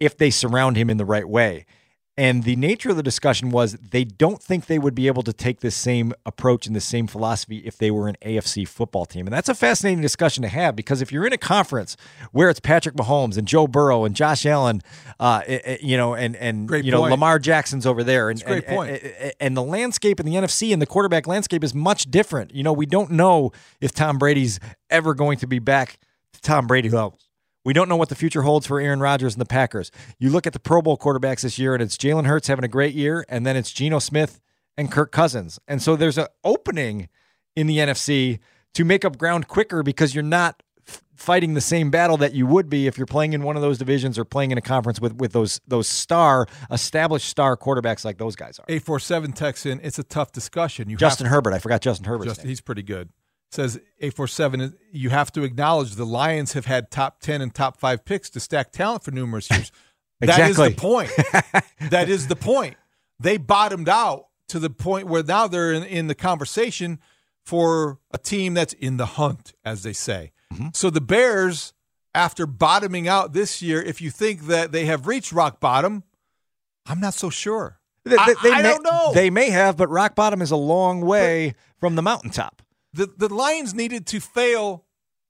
[0.00, 1.66] if they surround him in the right way.
[2.18, 5.32] And the nature of the discussion was they don't think they would be able to
[5.32, 9.28] take this same approach and the same philosophy if they were an AFC football team.
[9.28, 11.96] And that's a fascinating discussion to have because if you're in a conference
[12.32, 14.82] where it's Patrick Mahomes and Joe Burrow and Josh Allen,
[15.20, 17.12] uh, eh, eh, you know, and and great you know point.
[17.12, 19.00] Lamar Jackson's over there, and great and, point.
[19.00, 22.52] And, and the landscape in the NFC and the quarterback landscape is much different.
[22.52, 24.58] You know, we don't know if Tom Brady's
[24.90, 26.00] ever going to be back
[26.32, 27.27] to Tom Brady levels.
[27.64, 29.90] We don't know what the future holds for Aaron Rodgers and the Packers.
[30.18, 32.68] You look at the Pro Bowl quarterbacks this year, and it's Jalen Hurts having a
[32.68, 34.40] great year, and then it's Geno Smith
[34.76, 35.58] and Kirk Cousins.
[35.68, 37.08] And so there's an opening
[37.56, 38.38] in the NFC
[38.74, 42.46] to make up ground quicker because you're not f- fighting the same battle that you
[42.46, 45.00] would be if you're playing in one of those divisions or playing in a conference
[45.00, 48.64] with with those those star established star quarterbacks like those guys are.
[48.68, 49.80] Eight four seven Texan.
[49.82, 50.88] It's a tough discussion.
[50.88, 52.26] You Justin Herbert, I forgot Justin Herbert.
[52.26, 53.08] Justin, he's pretty good.
[53.50, 54.74] Says eight four seven.
[54.92, 58.40] You have to acknowledge the Lions have had top ten and top five picks to
[58.40, 59.72] stack talent for numerous years.
[60.20, 60.44] exactly.
[60.50, 61.12] That is the point.
[61.90, 62.76] that is the point.
[63.18, 66.98] They bottomed out to the point where now they're in, in the conversation
[67.44, 70.32] for a team that's in the hunt, as they say.
[70.52, 70.68] Mm-hmm.
[70.74, 71.72] So the Bears,
[72.14, 76.04] after bottoming out this year, if you think that they have reached rock bottom,
[76.86, 77.80] I'm not so sure.
[78.04, 79.12] They, I- they I may, don't know.
[79.14, 82.62] They may have, but rock bottom is a long way from the mountaintop.
[82.92, 84.84] The the Lions needed to fail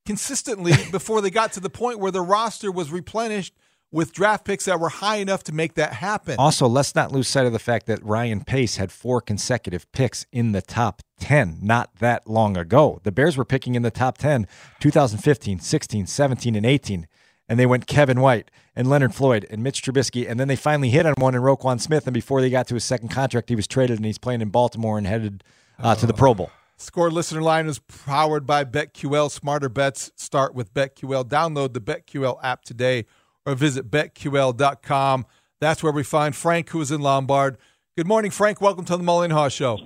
[0.07, 3.55] consistently before they got to the point where the roster was replenished
[3.91, 6.37] with draft picks that were high enough to make that happen.
[6.39, 10.27] Also, let's not lose sight of the fact that Ryan Pace had four consecutive picks
[10.33, 13.01] in the top 10 not that long ago.
[13.03, 14.47] The Bears were picking in the top 10
[14.81, 17.07] 2015, 16, 17, and 18.
[17.51, 20.29] And they went Kevin White and Leonard Floyd and Mitch Trubisky.
[20.29, 22.07] And then they finally hit on one in Roquan Smith.
[22.07, 24.51] And before they got to his second contract, he was traded and he's playing in
[24.51, 25.43] Baltimore and headed
[25.79, 26.51] uh, to the Pro Bowl.
[26.81, 29.33] Score listener line is powered by BetQL.
[29.33, 31.25] Smarter bets start with BetQL.
[31.25, 33.05] Download the BetQL app today
[33.45, 35.27] or visit betql.com.
[35.61, 37.59] That's where we find Frank, who is in Lombard.
[37.97, 38.61] Good morning, Frank.
[38.61, 39.77] Welcome to the Mullen Haugh Show.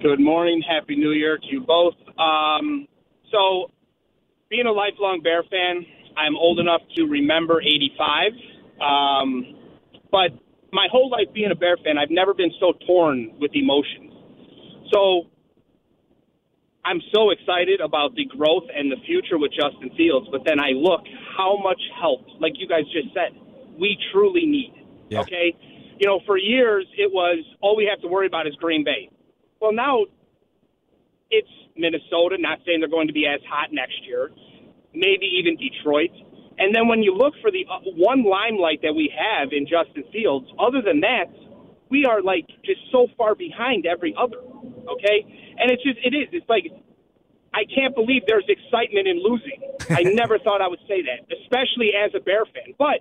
[0.00, 0.62] Good morning.
[0.62, 1.94] Happy New Year to you both.
[2.16, 2.86] Um,
[3.32, 3.72] so,
[4.50, 5.84] being a lifelong Bear fan,
[6.16, 8.30] I'm old enough to remember 85.
[8.80, 9.44] Um,
[10.12, 10.30] but
[10.72, 14.12] my whole life being a Bear fan, I've never been so torn with emotions.
[14.92, 15.31] So,
[16.84, 20.70] I'm so excited about the growth and the future with Justin Fields, but then I
[20.74, 21.02] look
[21.36, 23.38] how much help, like you guys just said,
[23.78, 24.74] we truly need.
[25.08, 25.20] Yeah.
[25.20, 25.54] Okay?
[25.98, 29.10] You know, for years it was all we have to worry about is Green Bay.
[29.60, 30.06] Well, now
[31.30, 34.30] it's Minnesota, not saying they're going to be as hot next year,
[34.92, 36.10] maybe even Detroit.
[36.58, 40.04] And then when you look for the uh, one limelight that we have in Justin
[40.12, 41.26] Fields, other than that,
[41.90, 44.38] we are like just so far behind every other.
[44.88, 45.24] Okay?
[45.58, 46.28] And it's just, it is.
[46.32, 46.64] It's like,
[47.54, 49.60] I can't believe there's excitement in losing.
[49.90, 52.74] I never thought I would say that, especially as a Bear fan.
[52.78, 53.00] But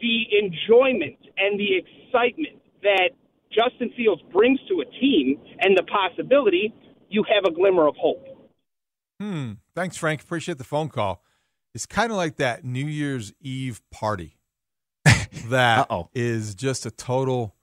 [0.00, 3.10] the enjoyment and the excitement that
[3.52, 6.74] Justin Fields brings to a team and the possibility,
[7.08, 8.24] you have a glimmer of hope.
[9.20, 9.52] Hmm.
[9.74, 10.22] Thanks, Frank.
[10.22, 11.22] Appreciate the phone call.
[11.74, 14.38] It's kind of like that New Year's Eve party
[15.04, 16.08] that Uh-oh.
[16.14, 17.54] is just a total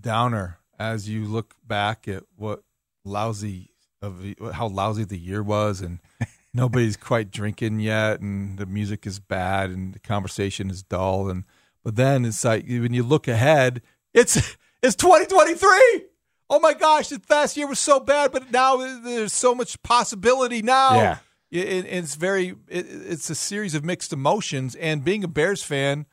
[0.00, 2.62] downer as you look back at what
[3.04, 5.98] lousy of the- how lousy the year was and
[6.54, 11.44] nobody's quite drinking yet and the music is bad and the conversation is dull and
[11.84, 13.80] but then it's like when you look ahead
[14.14, 14.36] it's
[14.82, 16.04] it's 2023
[16.50, 20.62] oh my gosh the last year was so bad but now there's so much possibility
[20.62, 21.18] now Yeah.
[21.50, 25.62] it, it- it's very it, it's a series of mixed emotions and being a bears
[25.62, 26.06] fan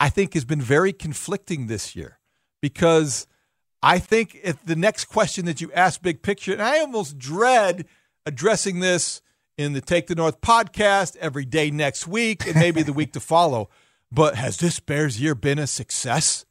[0.00, 2.18] i think has been very conflicting this year
[2.62, 3.26] because
[3.84, 7.86] i think if the next question that you ask big picture and i almost dread
[8.26, 9.20] addressing this
[9.56, 13.20] in the take the north podcast every day next week and maybe the week to
[13.34, 13.68] follow
[14.14, 16.46] but has this bears year been a success?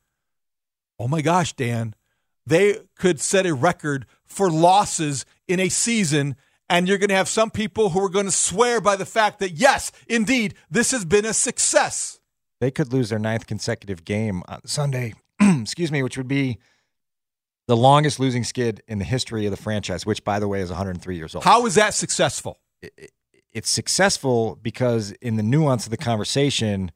[1.00, 1.96] Oh my gosh dan.
[2.46, 6.36] They could set a record for losses in a season
[6.70, 9.40] and you're going to have some people who are going to swear by the fact
[9.40, 12.20] that yes indeed this has been a success.
[12.60, 16.60] They could lose their ninth consecutive game on Sunday, excuse me, which would be
[17.68, 20.70] the longest losing skid in the history of the franchise, which, by the way, is
[20.70, 21.44] 103 years old.
[21.44, 22.60] how is that successful
[23.54, 26.92] it's successful because in the nuance of the conversation,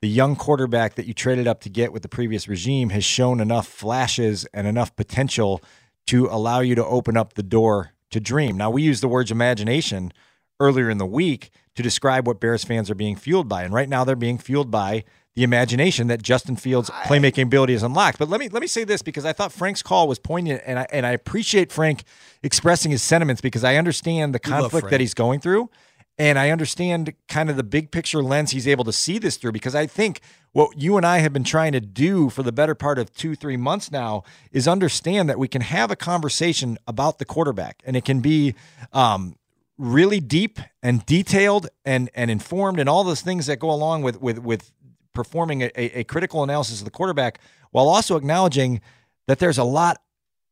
[0.00, 3.40] the young quarterback that you traded up to get with the previous regime has shown
[3.40, 5.62] enough flashes and enough potential
[6.06, 8.56] to allow you to open up the door to dream.
[8.56, 10.12] Now, we used the words imagination
[10.60, 13.64] earlier in the week to describe what Bears fans are being fueled by.
[13.64, 15.04] And right now, they're being fueled by
[15.36, 18.18] the imagination that Justin Fields' playmaking ability is unlocked.
[18.18, 20.78] But let me let me say this because I thought Frank's call was poignant, and
[20.78, 22.04] I and I appreciate Frank
[22.42, 25.70] expressing his sentiments because I understand the conflict that he's going through.
[26.18, 29.52] And I understand kind of the big picture lens he's able to see this through
[29.52, 30.20] because I think
[30.52, 33.34] what you and I have been trying to do for the better part of two,
[33.34, 37.96] three months now is understand that we can have a conversation about the quarterback and
[37.96, 38.54] it can be
[38.94, 39.36] um,
[39.76, 44.18] really deep and detailed and, and informed and all those things that go along with,
[44.18, 44.72] with, with
[45.16, 47.40] performing a, a critical analysis of the quarterback
[47.72, 48.80] while also acknowledging
[49.26, 50.02] that there's a lot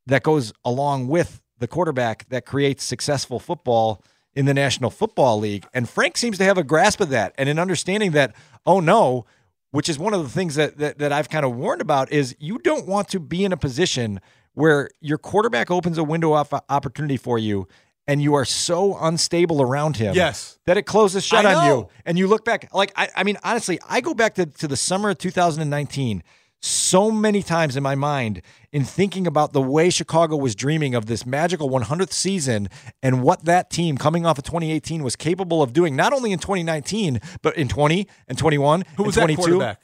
[0.06, 4.02] that goes along with the quarterback that creates successful football
[4.34, 5.66] in the National Football League.
[5.72, 8.34] And Frank seems to have a grasp of that and an understanding that,
[8.66, 9.26] oh no,
[9.70, 12.34] which is one of the things that, that, that I've kind of warned about is
[12.40, 14.20] you don't want to be in a position
[14.54, 17.68] where your quarterback opens a window of opportunity for you
[18.06, 20.58] and you are so unstable around him Yes.
[20.66, 23.36] that it closes shut I on you and you look back like I, I mean
[23.42, 26.22] honestly i go back to, to the summer of 2019
[26.60, 28.40] so many times in my mind
[28.72, 32.68] in thinking about the way chicago was dreaming of this magical 100th season
[33.02, 36.38] and what that team coming off of 2018 was capable of doing not only in
[36.38, 39.80] 2019 but in 20 and 21 Who was and that quarterback?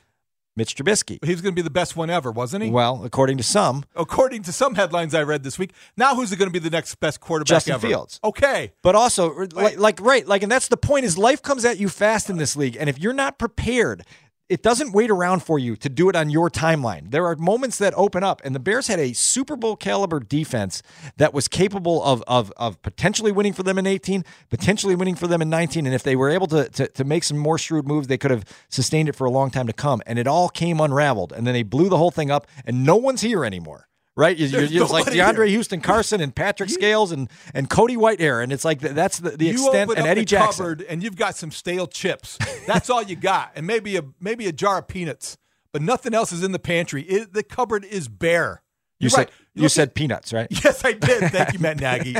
[0.56, 2.70] Mitch trubisky He was going to be the best one ever, wasn't he?
[2.70, 5.72] well according to some According to some headlines I read this week.
[5.96, 7.86] Now, who's going to be the next best quarterback Justin ever?
[7.86, 8.20] Fields.
[8.24, 8.72] Okay.
[8.82, 11.88] But also, like, like, right, like, and that's the point is life comes at you
[11.88, 12.76] fast in this league.
[12.78, 14.04] And if you're not prepared,
[14.50, 17.12] it doesn't wait around for you to do it on your timeline.
[17.12, 20.82] There are moments that open up, and the Bears had a Super Bowl caliber defense
[21.16, 25.28] that was capable of of, of potentially winning for them in 18, potentially winning for
[25.28, 25.86] them in 19.
[25.86, 28.32] And if they were able to, to to make some more shrewd moves, they could
[28.32, 30.02] have sustained it for a long time to come.
[30.04, 32.96] And it all came unraveled, and then they blew the whole thing up, and no
[32.96, 33.86] one's here anymore.
[34.20, 35.46] Right, you're, you're just like DeAndre here.
[35.46, 39.46] Houston, Carson, and Patrick Scales, and and Cody Whitehair, and it's like that's the, the
[39.46, 39.90] you extent.
[39.96, 40.84] And Eddie Jackson.
[40.90, 42.36] and you've got some stale chips.
[42.66, 45.38] That's all you got, and maybe a maybe a jar of peanuts,
[45.72, 47.02] but nothing else is in the pantry.
[47.04, 48.62] It, the cupboard is bare.
[48.98, 49.30] You You're said right.
[49.54, 50.48] you said at- peanuts, right?
[50.64, 51.30] yes, I did.
[51.32, 52.16] Thank you, Matt Nagy.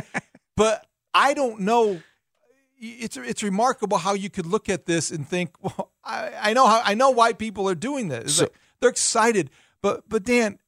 [0.57, 2.01] But I don't know.
[2.79, 6.67] It's it's remarkable how you could look at this and think, well, I, I know
[6.67, 8.37] how I know why people are doing this.
[8.37, 9.51] So- like, they're excited,
[9.83, 10.59] but but Dan,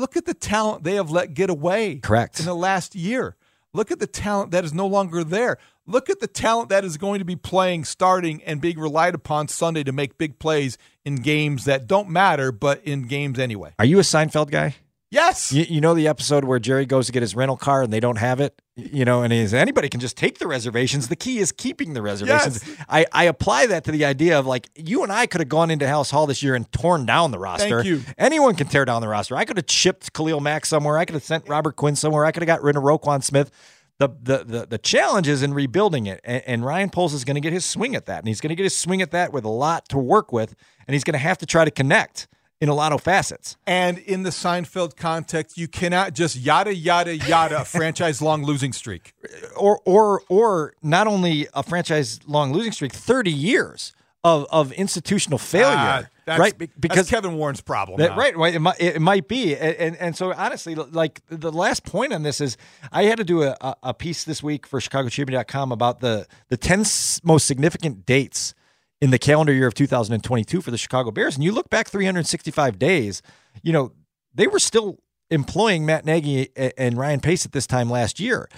[0.00, 1.96] look at the talent they have let get away.
[1.96, 2.40] Correct.
[2.40, 3.36] In the last year,
[3.72, 5.58] look at the talent that is no longer there.
[5.86, 9.48] Look at the talent that is going to be playing, starting, and being relied upon
[9.48, 13.74] Sunday to make big plays in games that don't matter, but in games anyway.
[13.78, 14.76] Are you a Seinfeld guy?
[15.10, 15.50] Yes.
[15.50, 17.98] You, you know the episode where Jerry goes to get his rental car and they
[17.98, 21.08] don't have it, you know, and he's anybody can just take the reservations.
[21.08, 22.66] The key is keeping the reservations.
[22.66, 22.76] Yes.
[22.88, 25.68] I, I apply that to the idea of like you and I could have gone
[25.70, 27.82] into Halas Hall this year and torn down the roster.
[27.82, 28.02] Thank you.
[28.18, 29.34] Anyone can tear down the roster.
[29.34, 30.96] I could have chipped Khalil Mack somewhere.
[30.96, 32.24] I could have sent Robert Quinn somewhere.
[32.24, 33.50] I could have got rid of Roquan Smith.
[33.98, 37.34] The, the, the, the challenge is in rebuilding it, and, and Ryan Poles is going
[37.34, 39.30] to get his swing at that, and he's going to get his swing at that
[39.30, 40.54] with a lot to work with,
[40.86, 42.26] and he's going to have to try to connect
[42.60, 43.56] in a lot of facets.
[43.66, 49.14] And in the Seinfeld context, you cannot just yada yada yada franchise long losing streak.
[49.56, 53.92] or or or not only a franchise long losing streak, thirty years
[54.22, 56.58] of of institutional failure, Ah, that's- right?
[56.78, 57.98] because that's Kevin Warren's problem.
[57.98, 58.54] that- right, right.
[58.54, 62.22] It might, it might be, and, and and so honestly, like the last point on
[62.22, 62.58] this is,
[62.92, 66.58] I had to do a, a- a piece this week for ChicagoTribune.com about the the
[66.58, 66.84] ten
[67.24, 68.52] most significant dates
[69.00, 72.78] in the calendar year of 2022 for the Chicago Bears, and you look back 365
[72.78, 73.22] days,
[73.62, 73.92] you know
[74.34, 74.98] they were still
[75.30, 78.48] employing Matt Nagy and Ryan Pace at this time last year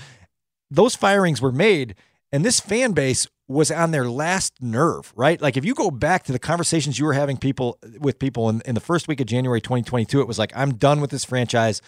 [0.72, 1.94] those firings were made
[2.32, 5.40] and this fan base was on their last nerve, right?
[5.40, 8.62] Like if you go back to the conversations you were having people with people in,
[8.64, 11.82] in the first week of January 2022, it was like, I'm done with this franchise.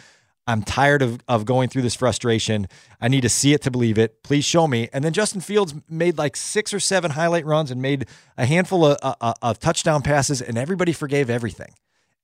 [0.46, 2.68] I'm tired of, of going through this frustration.
[3.00, 4.22] I need to see it to believe it.
[4.22, 4.88] Please show me.
[4.92, 8.84] And then Justin Fields made like six or seven highlight runs and made a handful
[8.84, 11.72] of, uh, of touchdown passes, and everybody forgave everything.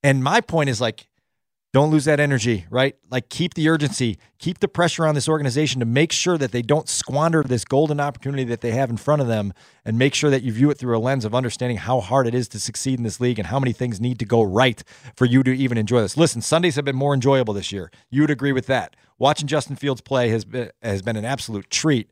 [0.03, 1.07] And my point is like,
[1.73, 2.97] don't lose that energy, right?
[3.11, 6.63] Like keep the urgency, keep the pressure on this organization to make sure that they
[6.63, 9.53] don't squander this golden opportunity that they have in front of them
[9.85, 12.35] and make sure that you view it through a lens of understanding how hard it
[12.35, 14.83] is to succeed in this league and how many things need to go right
[15.15, 16.17] for you to even enjoy this.
[16.17, 17.91] Listen, Sundays have been more enjoyable this year.
[18.11, 18.97] You would agree with that.
[19.19, 22.11] Watching Justin Fields play has been has been an absolute treat,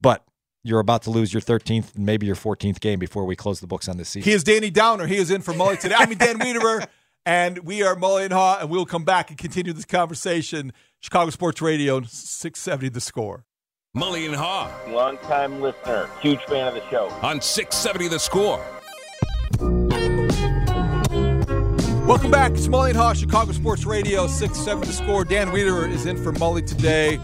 [0.00, 0.24] but
[0.62, 3.66] you're about to lose your 13th and maybe your 14th game before we close the
[3.66, 4.30] books on this season.
[4.30, 5.06] He is Danny Downer.
[5.06, 5.94] He is in for Mully today.
[5.96, 6.86] I mean, Dan Wiederer,
[7.26, 10.72] and we are Mully and Haugh, and we'll come back and continue this conversation.
[11.00, 13.44] Chicago Sports Radio, 670 The Score.
[13.96, 17.08] Mully and Haugh Long-time listener, huge fan of the show.
[17.22, 18.64] on 670 The Score.
[22.06, 22.52] Welcome back.
[22.52, 25.24] It's Mully and Haugh, Chicago Sports Radio, 670 The Score.
[25.24, 27.18] Dan Wiederer is in for Mully today.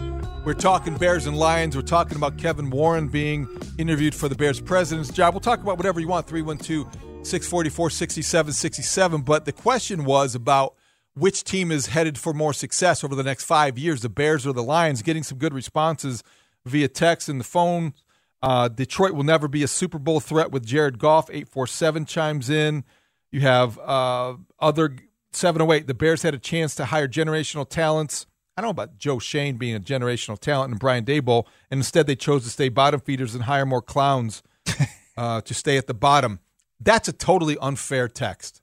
[0.44, 1.76] We're talking Bears and Lions.
[1.76, 3.46] We're talking about Kevin Warren being
[3.76, 5.34] interviewed for the Bears president's job.
[5.34, 6.26] We'll talk about whatever you want.
[6.26, 9.22] 312 644 67 67.
[9.22, 10.74] But the question was about
[11.14, 14.52] which team is headed for more success over the next five years, the Bears or
[14.52, 16.22] the Lions, getting some good responses
[16.64, 17.94] via text and the phone.
[18.42, 21.28] Uh, Detroit will never be a Super Bowl threat with Jared Goff.
[21.28, 22.84] 847 chimes in.
[23.30, 24.96] You have uh, other
[25.32, 25.86] 708.
[25.86, 28.26] The Bears had a chance to hire generational talents.
[28.56, 32.06] I don't know about Joe Schoen being a generational talent and Brian Daboll, and instead
[32.06, 34.42] they chose to stay bottom feeders and hire more clowns
[35.16, 36.40] uh, to stay at the bottom.
[36.80, 38.62] That's a totally unfair text,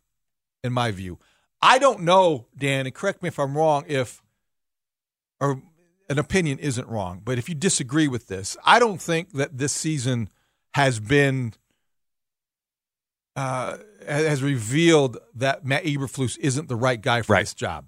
[0.63, 1.19] in my view.
[1.61, 4.21] I don't know, Dan, and correct me if I'm wrong, if
[5.39, 5.61] or
[6.09, 9.73] an opinion isn't wrong, but if you disagree with this, I don't think that this
[9.73, 10.29] season
[10.73, 11.53] has been
[13.35, 17.41] uh, has revealed that Matt Eberflus isn't the right guy for Right.
[17.41, 17.85] this job.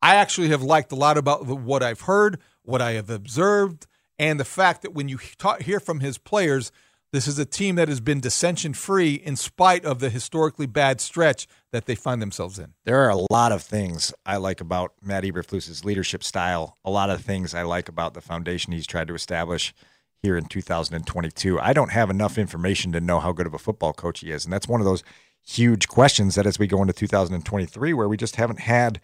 [0.00, 3.86] I actually have liked a lot about the, what I've heard, what I have observed,
[4.18, 6.70] and the fact that when you ta- hear from his players,
[7.12, 11.00] this is a team that has been dissension free in spite of the historically bad
[11.00, 12.72] stretch that they find themselves in.
[12.84, 16.78] There are a lot of things I like about Matt Eberflus's leadership style.
[16.84, 19.74] A lot of things I like about the foundation he's tried to establish
[20.22, 21.60] here in 2022.
[21.60, 24.44] I don't have enough information to know how good of a football coach he is,
[24.44, 25.04] and that's one of those
[25.44, 29.00] huge questions that as we go into 2023 where we just haven't had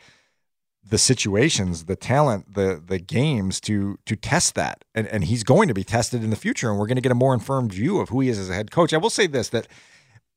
[0.88, 4.84] the situations, the talent, the the games to to test that.
[4.94, 7.12] And and he's going to be tested in the future and we're going to get
[7.12, 8.92] a more informed view of who he is as a head coach.
[8.92, 9.68] I will say this that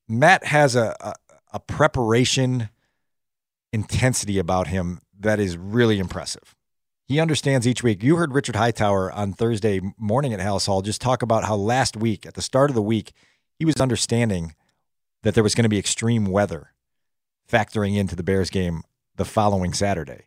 [0.08, 1.14] Matt has a a,
[1.54, 2.70] a preparation
[3.74, 6.56] intensity about him that is really impressive.
[7.06, 8.04] He understands each week.
[8.04, 11.98] You heard Richard Hightower on Thursday morning at Halas Hall just talk about how last
[11.98, 13.12] week, at the start of the week,
[13.60, 14.56] he was understanding
[15.24, 16.72] that there was going to be extreme weather
[17.50, 18.84] factoring into the Bears game
[19.18, 20.26] the following Saturday.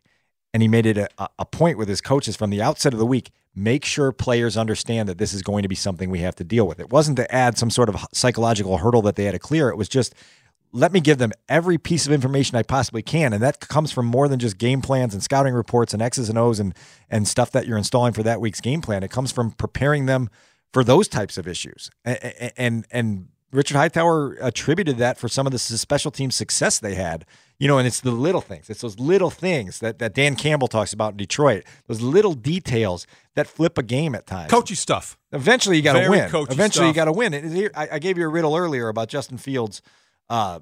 [0.55, 3.05] And he made it a, a point with his coaches from the outset of the
[3.05, 6.45] week make sure players understand that this is going to be something we have to
[6.45, 6.79] deal with.
[6.79, 9.67] It wasn't to add some sort of psychological hurdle that they had to clear.
[9.67, 10.15] It was just
[10.71, 13.33] let me give them every piece of information I possibly can.
[13.33, 16.37] And that comes from more than just game plans and scouting reports and X's and
[16.37, 16.73] O's and,
[17.09, 19.03] and stuff that you're installing for that week's game plan.
[19.03, 20.29] It comes from preparing them
[20.71, 21.91] for those types of issues.
[22.05, 26.95] And, and, and Richard Hightower attributed that for some of the special team success they
[26.95, 27.25] had.
[27.57, 28.69] You know, and it's the little things.
[28.69, 31.63] It's those little things that, that Dan Campbell talks about in Detroit.
[31.87, 34.51] Those little details that flip a game at times.
[34.51, 35.17] Coachy stuff.
[35.31, 36.29] Eventually, you got to win.
[36.53, 37.33] Eventually, you got to win.
[37.33, 39.81] It- I, I gave you a riddle earlier about Justin Fields
[40.29, 40.59] uh,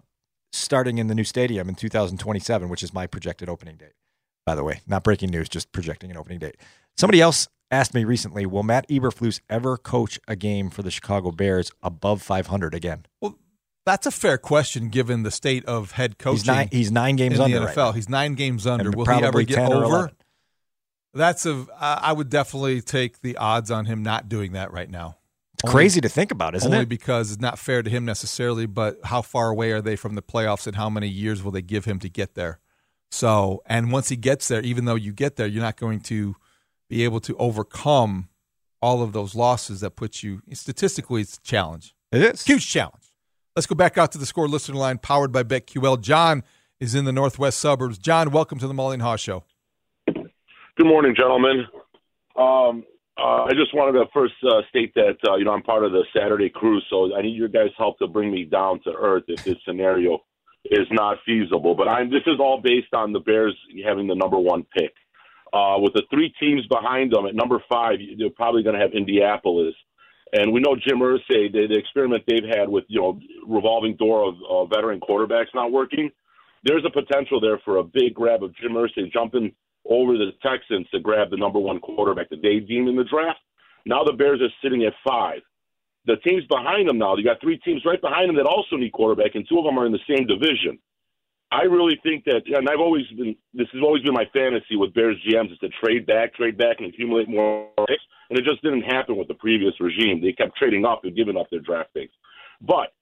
[0.52, 3.94] starting in the new stadium in 2027, which is my projected opening date.
[4.46, 6.58] By the way, not breaking news, just projecting an opening date.
[6.98, 11.32] Somebody else asked me recently, will Matt Eberflus ever coach a game for the Chicago
[11.32, 13.06] Bears above 500 again?
[13.22, 13.40] Well,
[13.86, 16.38] that's a fair question given the state of head coaching.
[16.38, 17.76] He's nine, he's nine games in under the NFL.
[17.76, 17.92] now.
[17.92, 18.86] He's nine games under.
[18.88, 20.12] And Will he ever get over?
[21.14, 21.66] That's a.
[21.80, 25.18] I would definitely take the odds on him not doing that right now.
[25.54, 26.90] It's crazy to think about, isn't only it?
[26.90, 30.24] because it's not fair to him necessarily, but how far away are they from the
[30.24, 32.60] playoffs and how many years will they give him to get there?
[33.12, 36.36] So, and once he gets there, even though you get there, you're not going to
[36.90, 38.30] be able to overcome
[38.82, 41.22] all of those losses that put you statistically.
[41.22, 41.94] It's a challenge.
[42.12, 43.03] It is huge challenge.
[43.56, 46.02] Let's go back out to the score listener line, powered by BetQL.
[46.02, 46.44] John
[46.80, 48.00] is in the northwest suburbs.
[48.00, 49.44] John, welcome to the Mullen Haugh Show.
[50.08, 51.68] Good morning, gentlemen.
[52.36, 52.84] Um,
[53.16, 55.92] uh, I just wanted to first uh, state that uh, you know I'm part of
[55.92, 59.26] the Saturday crew, so I need your guys' help to bring me down to earth
[59.28, 60.18] if this scenario
[60.66, 61.76] is not feasible.
[61.76, 64.94] But I'm this is all based on the Bears having the number one pick.
[65.54, 68.94] Uh, with the three teams behind them at number five, they're probably going to have
[68.94, 69.76] Indianapolis.
[70.34, 74.28] And we know Jim Irsay, the, the experiment they've had with you know revolving door
[74.28, 76.10] of uh, veteran quarterbacks not working.
[76.64, 79.54] There's a potential there for a big grab of Jim Irsay jumping
[79.86, 83.40] over the Texans to grab the number one quarterback that they deem in the draft.
[83.86, 85.42] Now the Bears are sitting at five.
[86.06, 88.92] The teams behind them now, you got three teams right behind them that also need
[88.92, 90.80] quarterback, and two of them are in the same division.
[91.54, 94.94] I really think that, and I've always been, this has always been my fantasy with
[94.96, 98.02] Bears GMs is to trade back, trade back, and accumulate more picks.
[98.30, 100.20] And it just didn't happen with the previous regime.
[100.20, 102.14] They kept trading up and giving up their draft picks.
[102.60, 102.94] But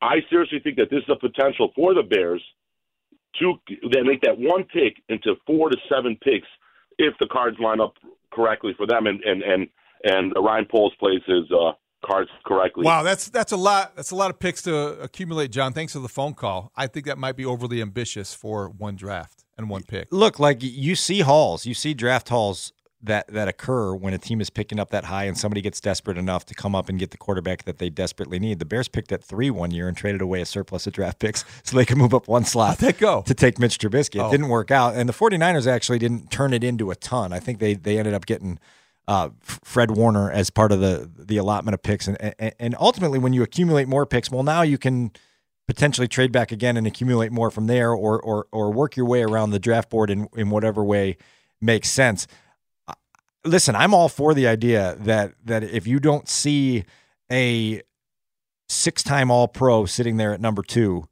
[0.00, 2.42] I seriously think that this is a potential for the Bears
[3.40, 3.54] to
[3.92, 6.48] then make that one pick into four to seven picks
[6.98, 7.94] if the cards line up
[8.32, 9.68] correctly for them and and and
[10.04, 11.72] and Ryan Poles plays his uh,
[12.04, 12.84] cards correctly.
[12.84, 13.96] Wow, that's that's a lot.
[13.96, 15.72] That's a lot of picks to accumulate, John.
[15.72, 16.72] Thanks for the phone call.
[16.76, 20.08] I think that might be overly ambitious for one draft and one pick.
[20.10, 24.40] Look, like you see halls, you see draft halls that that occur when a team
[24.40, 27.12] is picking up that high and somebody gets desperate enough to come up and get
[27.12, 28.58] the quarterback that they desperately need.
[28.58, 31.44] The Bears picked at three one year and traded away a surplus of draft picks
[31.62, 33.22] so they could move up one slot that go?
[33.22, 34.16] to take Mitch Trubisky.
[34.16, 34.30] It Oh.
[34.32, 34.94] didn't work out.
[34.96, 37.32] And the 49ers actually didn't turn it into a ton.
[37.32, 38.58] I think they they ended up getting
[39.08, 43.18] uh, Fred Warner as part of the the allotment of picks and, and and ultimately
[43.18, 45.10] when you accumulate more picks, well now you can
[45.66, 49.22] potentially trade back again and accumulate more from there, or or or work your way
[49.22, 51.16] around the draft board in in whatever way
[51.60, 52.26] makes sense.
[53.44, 56.84] Listen, I'm all for the idea that that if you don't see
[57.30, 57.82] a
[58.68, 61.08] six-time All-Pro sitting there at number two,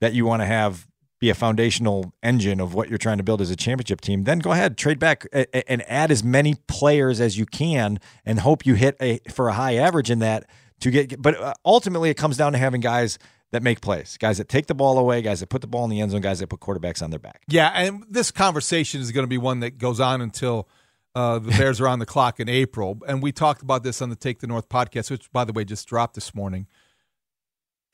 [0.00, 0.87] that you want to have
[1.20, 4.38] be a foundational engine of what you're trying to build as a championship team, then
[4.38, 8.74] go ahead, trade back and add as many players as you can, and hope you
[8.74, 10.44] hit a for a high average in that
[10.80, 11.20] to get.
[11.20, 13.18] But uh, ultimately, it comes down to having guys
[13.50, 15.90] that make plays, guys that take the ball away, guys that put the ball in
[15.90, 17.42] the end zone, guys that put quarterbacks on their back.
[17.48, 20.68] Yeah, and this conversation is going to be one that goes on until
[21.14, 22.98] uh, the Bears are on the clock in April.
[23.06, 25.64] And we talked about this on the Take the North podcast, which, by the way,
[25.64, 26.66] just dropped this morning.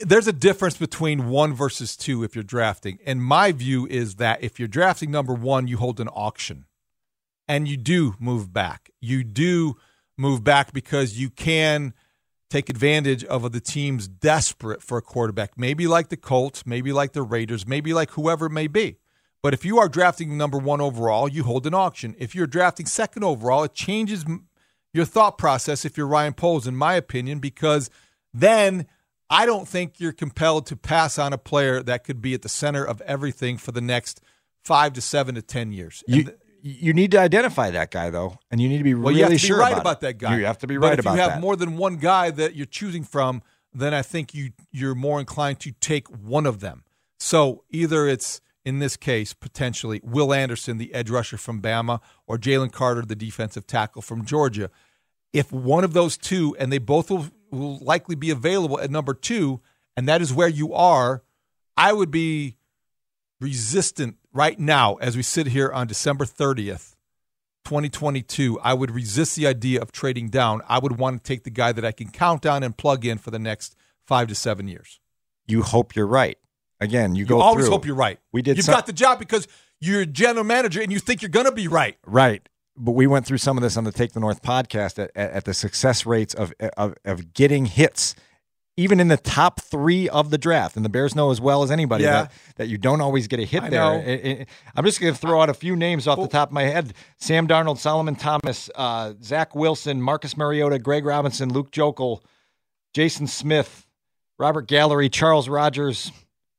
[0.01, 2.99] There's a difference between one versus two if you're drafting.
[3.07, 6.66] And my view is that if you're drafting number one, you hold an auction
[7.47, 8.90] and you do move back.
[9.01, 9.76] You do
[10.16, 11.95] move back because you can
[12.51, 17.12] take advantage of the teams desperate for a quarterback, maybe like the Colts, maybe like
[17.12, 18.99] the Raiders, maybe like whoever it may be.
[19.42, 22.14] But if you are drafting number one overall, you hold an auction.
[22.18, 24.24] If you're drafting second overall, it changes
[24.92, 27.90] your thought process if you're Ryan Poles, in my opinion, because
[28.32, 28.86] then
[29.31, 32.49] I don't think you're compelled to pass on a player that could be at the
[32.49, 34.20] center of everything for the next
[34.62, 36.05] five to seven to 10 years.
[36.07, 36.33] And You
[36.66, 39.22] you need to identify that guy though, and you need to be Well, really you
[39.25, 40.39] have to sure be right about, about, that guy.
[40.39, 41.41] You have to be But right if about you have that.
[41.43, 43.43] more than one guy that you're choosing from,
[43.75, 46.85] then I think you you're more inclined to take one of them.
[47.18, 52.39] So either it's in this case potentially Will Anderson, the edge rusher from Bama, or
[52.39, 54.70] Jalen Carter, the defensive tackle from Georgia.
[55.35, 59.14] If one of those two, and they both will, will likely be available at number
[59.14, 59.61] two,
[59.96, 61.22] and that is where you are,
[61.76, 62.57] I would be
[63.40, 66.90] resistant right now as we sit here on December 30th
[67.64, 70.61] 2022, I would resist the idea of trading down.
[70.68, 73.16] I would want to take the guy that I can count on and plug in
[73.16, 73.74] for the next
[74.07, 75.00] five to seven years.
[75.46, 76.36] you hope you're right.
[76.80, 77.72] Again, you, You go always through.
[77.72, 78.18] hope you're right.
[78.32, 79.48] We did You've some- got the job because
[79.80, 81.96] you're a general manager and you think you're going to be right.
[82.07, 82.46] Right.
[82.77, 85.31] But we went through some of this on the Take the North podcast at, at,
[85.33, 88.16] at the success rates of, of of getting hits,
[88.77, 90.75] even in the top three of the draft.
[90.75, 92.22] And the Bears know as well as anybody Yeah.
[92.22, 94.01] that, that you don't always get a hit I there.
[94.01, 96.53] It- it- I'm just going to throw out a few names off the top of
[96.53, 102.22] my head: Sam Darnold, Solomon Thomas, uh, Zach Wilson, Marcus Mariota, Greg Robinson, Luke Joeckel,
[102.93, 103.87] Jason Smith,
[104.37, 106.11] Robert Gallery, Charles Rogers,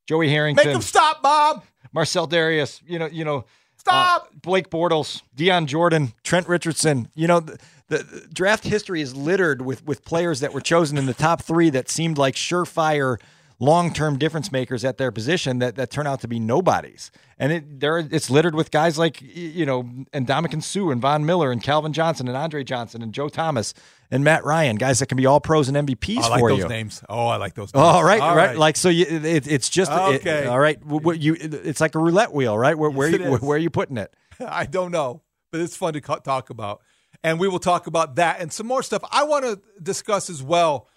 [0.07, 0.65] Joey Harrington.
[0.65, 1.63] Make them stop, Bob.
[1.91, 3.43] Marcell Dareus, you know, you know,
[3.87, 4.23] Stop.
[4.23, 7.09] uh, Blake Bortles, Dion Jordan, Trent Richardson.
[7.15, 10.97] You know, the, the, the draft history is littered with with players that were chosen
[10.97, 13.17] in the top three that seemed like surefire
[13.59, 17.11] long term difference makers at their position that that turn out to be nobodies.
[17.37, 21.25] And it there it's littered with guys like you know, and Ndamukong Suh and Von
[21.25, 23.73] Miller and Calvin Johnson and Andre Johnson and Joe Thomas
[24.11, 26.59] and Matt Ryan, guys that can be all pros and MVPs I like for those
[26.59, 26.67] you.
[26.67, 27.01] names.
[27.09, 27.83] Oh, I like those names.
[27.83, 30.45] all right, All right, Like so, you, it, it's just it- Okay.
[30.45, 30.79] all right.
[30.83, 32.77] wh- wh- you, it's like a roulette wheel, right?
[32.77, 34.13] Where, where, you, it where are you putting it?
[34.47, 36.81] I don't know, but it's fun to talk about.
[37.23, 39.01] And we will talk about that and some more stuff.
[39.11, 40.87] I want to discuss as well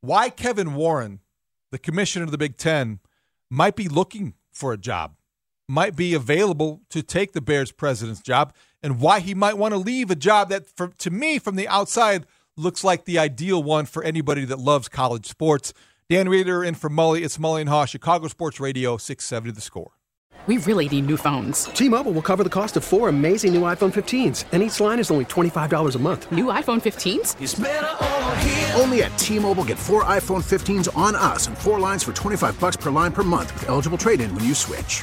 [0.00, 1.20] why Kevin Warren,
[1.70, 2.98] the commissioner of the Big Ten,
[3.50, 5.14] might be looking for a job,
[5.68, 8.52] might be available to take the Bears president's job,
[8.82, 11.68] and why he might want to leave a job that, for, to me, from the
[11.68, 15.72] outside, looks like the ideal one for anybody that loves college sports.
[16.08, 17.24] Dan Wiederer in for Mully.
[17.24, 19.92] It's Mully and Haugh, Chicago Sports Radio, 670 The Score.
[20.46, 21.64] We really need new phones.
[21.64, 25.10] T-Mobile will cover the cost of four amazing new iPhone 15s, and each line is
[25.10, 26.30] only $25 a month.
[26.30, 27.34] New iPhone 15s?
[28.80, 32.76] Only at T-Mobile get four iPhone 15s on us and four lines for 25 bucks
[32.76, 35.02] per line per month with eligible trade-in when you switch.